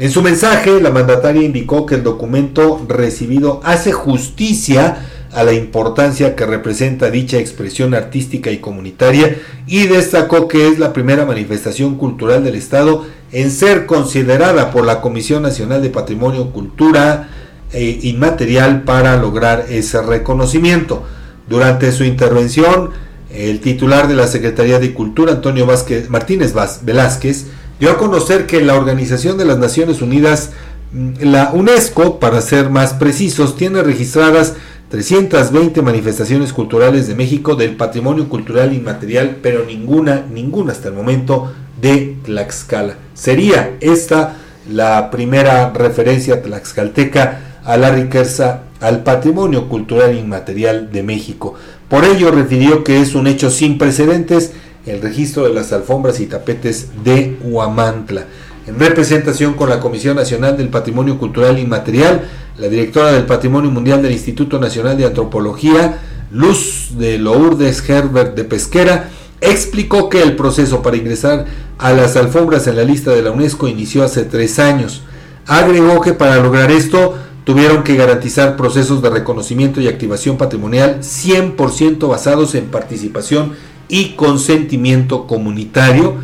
En 0.00 0.10
su 0.10 0.22
mensaje, 0.22 0.80
la 0.80 0.90
mandataria 0.90 1.44
indicó 1.44 1.86
que 1.86 1.94
el 1.94 2.02
documento 2.02 2.84
recibido 2.88 3.60
hace 3.62 3.92
justicia 3.92 5.06
a 5.32 5.44
la 5.44 5.52
importancia 5.52 6.36
que 6.36 6.46
representa 6.46 7.10
dicha 7.10 7.38
expresión 7.38 7.94
artística 7.94 8.50
y 8.50 8.58
comunitaria 8.58 9.38
y 9.66 9.86
destacó 9.86 10.48
que 10.48 10.68
es 10.68 10.78
la 10.78 10.92
primera 10.92 11.24
manifestación 11.24 11.96
cultural 11.96 12.44
del 12.44 12.54
Estado 12.54 13.06
en 13.32 13.50
ser 13.50 13.86
considerada 13.86 14.70
por 14.70 14.84
la 14.84 15.00
Comisión 15.00 15.42
Nacional 15.42 15.82
de 15.82 15.90
Patrimonio 15.90 16.50
Cultura, 16.50 17.28
e 17.72 18.00
inmaterial 18.02 18.82
para 18.82 19.16
lograr 19.16 19.66
ese 19.70 20.02
reconocimiento. 20.02 21.04
Durante 21.48 21.90
su 21.92 22.04
intervención, 22.04 22.90
el 23.30 23.60
titular 23.60 24.08
de 24.08 24.14
la 24.14 24.26
Secretaría 24.26 24.78
de 24.78 24.92
Cultura, 24.92 25.32
Antonio 25.32 25.66
Vázquez, 25.66 26.10
Martínez 26.10 26.54
Velázquez, 26.82 27.46
dio 27.80 27.90
a 27.90 27.96
conocer 27.96 28.46
que 28.46 28.60
la 28.60 28.74
Organización 28.74 29.38
de 29.38 29.46
las 29.46 29.58
Naciones 29.58 30.02
Unidas, 30.02 30.50
mm, 30.92 31.12
la 31.22 31.50
UNESCO, 31.52 32.20
para 32.20 32.42
ser 32.42 32.68
más 32.68 32.92
precisos, 32.92 33.56
tiene 33.56 33.82
registradas 33.82 34.54
320 34.92 35.80
manifestaciones 35.80 36.52
culturales 36.52 37.08
de 37.08 37.14
México 37.14 37.54
del 37.54 37.76
patrimonio 37.76 38.28
cultural 38.28 38.74
inmaterial, 38.74 39.38
pero 39.40 39.64
ninguna, 39.64 40.26
ninguna 40.30 40.72
hasta 40.72 40.88
el 40.88 40.94
momento 40.94 41.50
de 41.80 42.18
Tlaxcala. 42.22 42.96
Sería 43.14 43.78
esta 43.80 44.36
la 44.70 45.10
primera 45.10 45.72
referencia 45.72 46.42
tlaxcalteca 46.42 47.60
a 47.64 47.78
la 47.78 47.90
riqueza, 47.90 48.64
al 48.80 49.02
patrimonio 49.02 49.66
cultural 49.70 50.14
inmaterial 50.14 50.92
de 50.92 51.02
México. 51.02 51.54
Por 51.88 52.04
ello 52.04 52.30
refirió 52.30 52.84
que 52.84 53.00
es 53.00 53.14
un 53.14 53.26
hecho 53.26 53.50
sin 53.50 53.78
precedentes 53.78 54.52
el 54.84 55.00
registro 55.00 55.44
de 55.44 55.54
las 55.54 55.72
alfombras 55.72 56.20
y 56.20 56.26
tapetes 56.26 56.88
de 57.02 57.38
Huamantla. 57.42 58.24
En 58.66 58.78
representación 58.78 59.54
con 59.54 59.70
la 59.70 59.80
Comisión 59.80 60.16
Nacional 60.16 60.58
del 60.58 60.68
Patrimonio 60.68 61.18
Cultural 61.18 61.58
Inmaterial, 61.58 62.28
La 62.58 62.68
directora 62.68 63.12
del 63.12 63.24
Patrimonio 63.24 63.70
Mundial 63.70 64.02
del 64.02 64.12
Instituto 64.12 64.58
Nacional 64.58 64.98
de 64.98 65.06
Antropología, 65.06 66.00
Luz 66.30 66.90
de 66.98 67.16
Lourdes 67.16 67.88
Herbert 67.88 68.36
de 68.36 68.44
Pesquera, 68.44 69.08
explicó 69.40 70.10
que 70.10 70.22
el 70.22 70.36
proceso 70.36 70.82
para 70.82 70.98
ingresar 70.98 71.46
a 71.78 71.94
las 71.94 72.14
alfombras 72.16 72.66
en 72.66 72.76
la 72.76 72.84
lista 72.84 73.10
de 73.10 73.22
la 73.22 73.30
UNESCO 73.30 73.68
inició 73.68 74.04
hace 74.04 74.24
tres 74.24 74.58
años. 74.58 75.00
Agregó 75.46 76.02
que 76.02 76.12
para 76.12 76.36
lograr 76.42 76.70
esto 76.70 77.14
tuvieron 77.44 77.84
que 77.84 77.96
garantizar 77.96 78.54
procesos 78.54 79.00
de 79.00 79.08
reconocimiento 79.08 79.80
y 79.80 79.88
activación 79.88 80.36
patrimonial 80.36 80.98
100% 81.00 82.06
basados 82.06 82.54
en 82.54 82.66
participación 82.66 83.54
y 83.88 84.10
consentimiento 84.10 85.26
comunitario, 85.26 86.16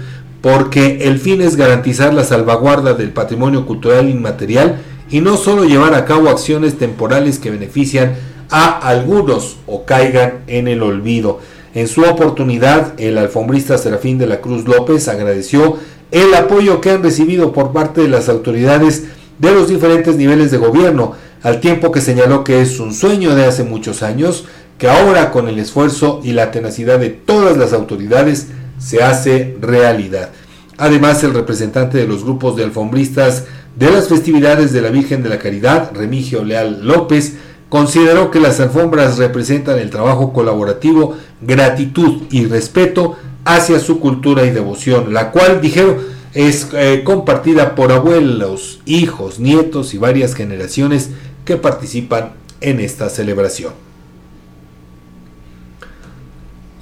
porque 0.43 1.09
el 1.09 1.19
fin 1.19 1.41
es 1.41 1.57
garantizar 1.57 2.13
la 2.13 2.25
salvaguarda 2.25 2.93
del 2.93 3.13
patrimonio 3.13 3.65
cultural 3.65 4.11
inmaterial 4.11 4.83
y 5.11 5.21
no 5.21 5.37
solo 5.37 5.65
llevar 5.65 5.95
a 5.95 6.05
cabo 6.05 6.29
acciones 6.29 6.79
temporales 6.79 7.39
que 7.39 7.51
benefician 7.51 8.17
a 8.51 8.79
algunos 8.89 9.57
o 9.67 9.85
caigan 9.85 10.41
en 10.47 10.69
el 10.69 10.83
olvido. 10.83 11.41
En 11.75 11.89
su 11.89 12.03
oportunidad, 12.03 12.99
el 12.99 13.19
alfombrista 13.19 13.79
Serafín 13.79 14.19
de 14.19 14.27
la 14.27 14.41
Cruz 14.41 14.67
López 14.67 15.09
agradeció 15.09 15.77
el 16.11 16.35
apoyo 16.35 16.81
que 16.81 16.91
han 16.91 17.03
recibido 17.03 17.53
por 17.53 17.73
parte 17.73 18.01
de 18.01 18.09
las 18.09 18.29
autoridades 18.29 19.05
de 19.39 19.53
los 19.53 19.69
diferentes 19.69 20.17
niveles 20.17 20.51
de 20.51 20.59
gobierno, 20.59 21.13
al 21.43 21.61
tiempo 21.61 21.93
que 21.93 22.01
señaló 22.01 22.43
que 22.43 22.61
es 22.63 22.81
un 22.81 22.93
sueño 22.95 23.35
de 23.35 23.45
hace 23.45 23.65
muchos 23.65 24.03
años, 24.03 24.47
que 24.79 24.89
ahora 24.89 25.31
con 25.31 25.49
el 25.49 25.59
esfuerzo 25.59 26.21
y 26.25 26.33
la 26.33 26.51
tenacidad 26.51 26.99
de 26.99 27.11
todas 27.11 27.57
las 27.57 27.73
autoridades 27.73 28.49
se 28.79 29.03
hace 29.03 29.57
realidad. 29.61 30.31
Además, 30.79 31.23
el 31.25 31.35
representante 31.35 31.99
de 31.99 32.07
los 32.07 32.23
grupos 32.25 32.57
de 32.57 32.65
alfombristas 32.65 33.45
de 33.79 33.91
las 33.93 34.09
festividades 34.09 34.73
de 34.73 34.83
la 34.83 34.91
Virgen 34.91 35.23
de 35.23 35.29
la 35.29 35.39
Caridad, 35.39 35.93
Remigio 35.95 36.43
Leal 36.43 36.85
López, 36.85 37.35
consideró 37.69 38.31
que 38.31 38.41
las 38.41 38.59
alfombras 38.59 39.19
representan 39.19 39.79
el 39.79 39.91
trabajo 39.91 40.33
colaborativo, 40.33 41.17
gratitud 41.41 42.23
y 42.31 42.47
respeto 42.47 43.17
hacia 43.45 43.79
su 43.79 44.01
cultura 44.01 44.45
y 44.45 44.51
devoción, 44.51 45.15
la 45.15 45.31
cual, 45.31 45.61
dijeron, 45.61 45.99
es 46.35 46.69
eh, 46.73 47.03
compartida 47.05 47.77
por 47.77 47.93
abuelos, 47.93 48.81
hijos, 48.85 49.39
nietos 49.39 49.95
y 49.95 49.99
varias 49.99 50.35
generaciones 50.35 51.11
que 51.45 51.57
participan 51.57 52.33
en 52.61 52.81
esta 52.81 53.09
celebración. 53.09 53.73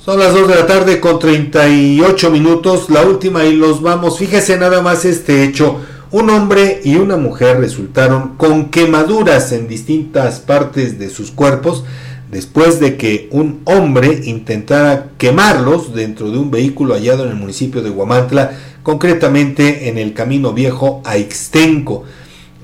Son 0.02 0.18
las 0.18 0.32
2 0.32 0.48
de 0.48 0.54
la 0.54 0.66
tarde 0.66 0.98
con 0.98 1.18
38 1.18 2.30
minutos, 2.30 2.88
la 2.88 3.02
última 3.02 3.44
y 3.44 3.54
los 3.54 3.82
vamos. 3.82 4.18
Fíjese 4.18 4.56
nada 4.56 4.80
más 4.80 5.04
este 5.04 5.42
hecho. 5.42 5.80
Un 6.16 6.30
hombre 6.30 6.80
y 6.82 6.96
una 6.96 7.18
mujer 7.18 7.60
resultaron 7.60 8.38
con 8.38 8.70
quemaduras 8.70 9.52
en 9.52 9.68
distintas 9.68 10.40
partes 10.40 10.98
de 10.98 11.10
sus 11.10 11.30
cuerpos 11.30 11.84
después 12.30 12.80
de 12.80 12.96
que 12.96 13.28
un 13.32 13.60
hombre 13.66 14.22
intentara 14.24 15.10
quemarlos 15.18 15.94
dentro 15.94 16.30
de 16.30 16.38
un 16.38 16.50
vehículo 16.50 16.94
hallado 16.94 17.24
en 17.24 17.32
el 17.32 17.36
municipio 17.36 17.82
de 17.82 17.90
Huamantla, 17.90 18.52
concretamente 18.82 19.90
en 19.90 19.98
el 19.98 20.14
Camino 20.14 20.54
Viejo 20.54 21.02
a 21.04 21.18
Ixtenco. 21.18 22.04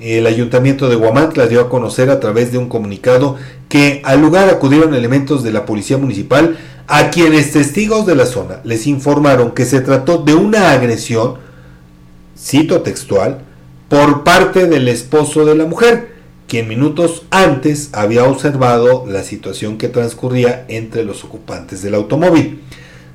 El 0.00 0.26
ayuntamiento 0.26 0.88
de 0.88 0.96
Huamantla 0.96 1.46
dio 1.46 1.60
a 1.60 1.68
conocer 1.68 2.08
a 2.08 2.20
través 2.20 2.52
de 2.52 2.56
un 2.56 2.70
comunicado 2.70 3.36
que 3.68 4.00
al 4.02 4.22
lugar 4.22 4.48
acudieron 4.48 4.94
elementos 4.94 5.42
de 5.42 5.52
la 5.52 5.66
policía 5.66 5.98
municipal 5.98 6.56
a 6.88 7.10
quienes 7.10 7.52
testigos 7.52 8.06
de 8.06 8.14
la 8.14 8.24
zona 8.24 8.60
les 8.64 8.86
informaron 8.86 9.50
que 9.50 9.66
se 9.66 9.82
trató 9.82 10.16
de 10.16 10.32
una 10.34 10.72
agresión 10.72 11.51
cito 12.42 12.82
textual, 12.82 13.42
por 13.88 14.24
parte 14.24 14.66
del 14.66 14.88
esposo 14.88 15.44
de 15.44 15.54
la 15.54 15.64
mujer, 15.64 16.12
quien 16.48 16.68
minutos 16.68 17.22
antes 17.30 17.90
había 17.92 18.24
observado 18.24 19.04
la 19.06 19.22
situación 19.22 19.78
que 19.78 19.88
transcurría 19.88 20.64
entre 20.68 21.04
los 21.04 21.24
ocupantes 21.24 21.82
del 21.82 21.94
automóvil. 21.94 22.60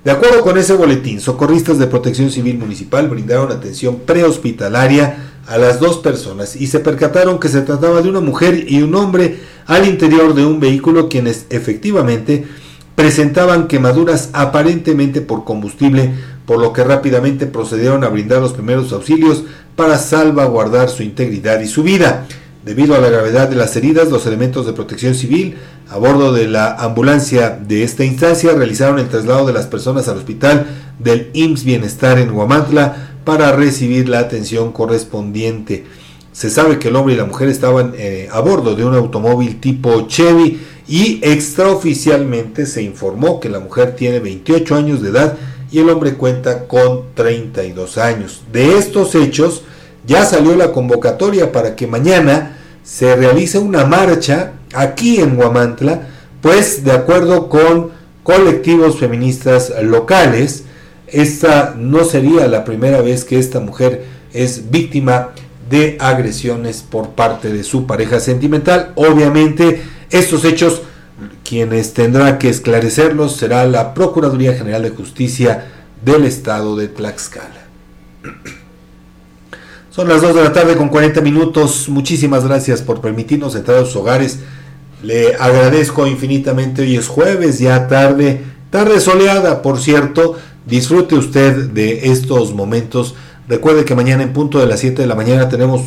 De 0.04 0.12
acuerdo 0.12 0.42
con 0.42 0.58
ese 0.58 0.74
boletín, 0.74 1.20
socorristas 1.20 1.80
de 1.80 1.88
protección 1.88 2.32
civil 2.32 2.58
municipal 2.58 3.10
brindaron 3.10 3.52
atención 3.52 4.00
prehospitalaria 4.06 5.18
a 5.48 5.58
las 5.58 5.80
dos 5.80 5.98
personas 5.98 6.56
y 6.56 6.68
se 6.68 6.80
percataron 6.80 7.40
que 7.40 7.50
se 7.50 7.62
trataba 7.62 8.02
de 8.02 8.10
una 8.10 8.22
mujer 8.22 8.66
y 8.68 8.82
un 8.82 8.96
hombre 8.96 9.40
al 9.66 9.88
interior 9.88 10.34
de 10.34 10.46
un 10.46 10.60
vehículo 10.60 11.10
quienes 11.10 11.46
efectivamente 11.50 12.46
presentaban 12.98 13.68
quemaduras 13.68 14.32
aparentemente 14.34 15.22
por 15.22 15.44
combustible 15.44 16.16
por 16.48 16.58
lo 16.58 16.74
que 16.74 16.84
rápidamente 16.84 17.46
procedieron 17.46 18.04
a 18.04 18.10
brindar 18.10 18.42
los 18.42 18.54
primeros 18.54 18.92
auxilios 18.92 19.44
para 19.76 20.00
salvaguardar 20.00 20.90
su 20.90 21.04
integridad 21.04 21.60
y 21.60 21.68
su 21.68 21.84
vida. 21.84 22.26
Debido 22.66 22.96
a 22.96 23.00
la 23.00 23.12
gravedad 23.12 23.50
de 23.50 23.56
las 23.56 23.76
heridas, 23.76 24.10
los 24.10 24.26
elementos 24.26 24.66
de 24.66 24.74
protección 24.74 25.14
civil 25.14 25.58
a 25.92 25.98
bordo 25.98 26.34
de 26.34 26.48
la 26.48 26.74
ambulancia 26.74 27.52
de 27.52 27.84
esta 27.84 28.04
instancia 28.04 28.54
realizaron 28.54 28.98
el 28.98 29.10
traslado 29.10 29.46
de 29.46 29.54
las 29.54 29.68
personas 29.68 30.08
al 30.08 30.18
hospital 30.18 30.66
del 30.98 31.30
IMSS 31.34 31.66
Bienestar 31.66 32.18
en 32.18 32.32
Huamantla 32.32 33.12
para 33.24 33.52
recibir 33.52 34.10
la 34.10 34.18
atención 34.18 34.72
correspondiente. 34.72 35.86
Se 36.32 36.50
sabe 36.50 36.80
que 36.80 36.88
el 36.88 36.96
hombre 36.96 37.14
y 37.14 37.18
la 37.18 37.26
mujer 37.26 37.50
estaban 37.50 37.94
eh, 37.96 38.28
a 38.32 38.40
bordo 38.40 38.76
de 38.76 38.86
un 38.86 38.96
automóvil 38.96 39.60
tipo 39.60 40.08
Chevy 40.08 40.60
y 40.88 41.20
extraoficialmente 41.22 42.66
se 42.66 42.82
informó 42.82 43.40
que 43.40 43.50
la 43.50 43.60
mujer 43.60 43.96
tiene 43.96 44.20
28 44.20 44.76
años 44.76 45.02
de 45.02 45.10
edad 45.10 45.38
y 45.72 45.80
el 45.80 45.90
hombre 45.90 46.14
cuenta 46.14 46.68
con 46.68 47.14
32 47.14 47.98
años. 47.98 48.44
De 48.52 48.78
estos 48.78 49.16
hechos 49.16 49.64
ya 50.06 50.26
salió 50.26 50.56
la 50.56 50.72
convocatoria 50.72 51.52
para 51.52 51.76
que 51.76 51.88
mañana 51.88 52.58
se 52.84 53.16
realice 53.16 53.60
una 53.60 53.86
marcha 53.86 54.54
aquí 54.74 55.20
en 55.20 55.38
Huamantla, 55.38 56.08
pues 56.42 56.86
de 56.86 56.94
acuerdo 56.94 57.50
con 57.50 57.92
colectivos 58.24 58.98
feministas 58.98 59.74
locales, 59.84 60.64
esta 61.08 61.76
no 61.78 62.06
sería 62.06 62.48
la 62.48 62.64
primera 62.64 63.02
vez 63.02 63.26
que 63.26 63.40
esta 63.40 63.60
mujer 63.60 64.06
es 64.34 64.70
víctima 64.72 65.32
de 65.70 65.98
agresiones 66.00 66.82
por 66.82 67.10
parte 67.10 67.52
de 67.52 67.64
su 67.64 67.86
pareja 67.88 68.20
sentimental. 68.20 68.94
Obviamente 68.96 69.82
estos 70.10 70.46
hechos 70.46 70.82
quienes 71.44 71.94
tendrá 71.94 72.38
que 72.38 72.50
esclarecerlos 72.50 73.36
será 73.36 73.66
la 73.66 73.94
Procuraduría 73.94 74.54
General 74.54 74.84
de 74.84 74.90
Justicia 74.92 75.72
del 76.04 76.26
Estado 76.26 76.76
de 76.76 76.88
Tlaxcala. 76.88 77.68
Son 79.90 80.08
las 80.08 80.22
2 80.22 80.36
de 80.36 80.44
la 80.44 80.54
tarde 80.54 80.76
con 80.76 80.90
40 80.90 81.22
minutos. 81.22 81.90
Muchísimas 81.90 82.46
gracias 82.46 82.84
por 82.84 83.02
permitirnos 83.02 83.56
entrar 83.56 83.80
a 83.80 83.86
sus 83.86 83.96
hogares. 83.96 84.40
Le 85.02 85.34
agradezco 85.36 86.06
infinitamente. 86.06 86.84
Hoy 86.84 86.98
es 86.98 87.08
jueves, 87.08 87.58
ya 87.58 87.88
tarde, 87.88 88.44
tarde 88.70 89.00
soleada, 89.00 89.64
por 89.64 89.80
cierto. 89.80 90.38
Disfrute 90.68 91.16
usted 91.16 91.72
de 91.72 92.12
estos 92.12 92.54
momentos. 92.54 93.16
Recuerde 93.48 93.86
que 93.86 93.96
mañana 93.96 94.22
en 94.22 94.34
punto 94.34 94.60
de 94.60 94.68
las 94.68 94.82
7 94.82 95.02
de 95.02 95.08
la 95.08 95.16
mañana 95.16 95.50
tenemos 95.50 95.82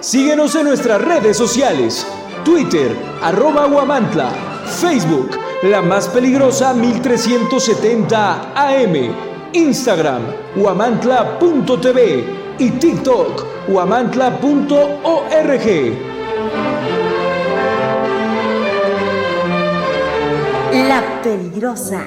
Síguenos 0.00 0.54
en 0.54 0.64
nuestras 0.64 1.02
redes 1.02 1.36
sociales. 1.36 2.06
Twitter, 2.44 2.96
arroba 3.22 3.66
Guamantla. 3.66 4.30
Facebook, 4.80 5.30
la 5.62 5.82
más 5.82 6.08
peligrosa 6.08 6.72
1370 6.72 8.52
AM. 8.54 9.14
Instagram, 9.52 10.22
guamantla.tv. 10.56 12.24
Y 12.58 12.70
TikTok, 12.70 13.44
guamantla.org. 13.68 15.66
La 20.72 21.02
peligrosa 21.22 22.06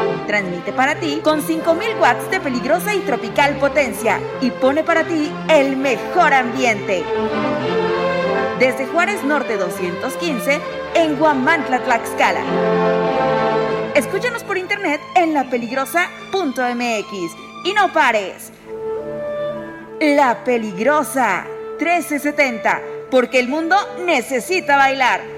transmite 0.31 0.71
para 0.71 0.95
ti 0.95 1.19
con 1.21 1.41
5000 1.41 1.97
watts 1.99 2.31
de 2.31 2.39
peligrosa 2.39 2.95
y 2.95 2.99
tropical 2.99 3.57
potencia 3.57 4.17
y 4.39 4.49
pone 4.49 4.81
para 4.81 5.03
ti 5.03 5.29
el 5.49 5.75
mejor 5.75 6.33
ambiente. 6.33 7.03
Desde 8.57 8.85
Juárez 8.85 9.25
Norte 9.25 9.57
215 9.57 10.61
en 10.95 11.17
Guamantla, 11.17 11.83
Tlaxcala. 11.83 12.39
Escúchanos 13.93 14.45
por 14.45 14.57
internet 14.57 15.01
en 15.15 15.33
lapeligrosa.mx 15.33 17.35
y 17.65 17.73
no 17.73 17.91
pares. 17.91 18.53
La 19.99 20.45
Peligrosa 20.45 21.45
1370, 21.77 22.81
porque 23.11 23.37
el 23.37 23.49
mundo 23.49 23.75
necesita 24.05 24.77
bailar. 24.77 25.30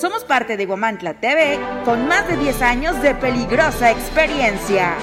Somos 0.00 0.22
parte 0.22 0.56
de 0.56 0.64
Guamantla 0.64 1.14
TV 1.14 1.58
con 1.84 2.06
más 2.06 2.28
de 2.28 2.36
10 2.36 2.62
años 2.62 3.02
de 3.02 3.16
peligrosa 3.16 3.90
experiencia. 3.90 4.96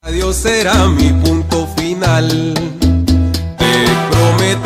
Adiós 0.00 0.36
será 0.36 0.88
mi 0.88 1.10
punto 1.22 1.66
final. 1.76 2.71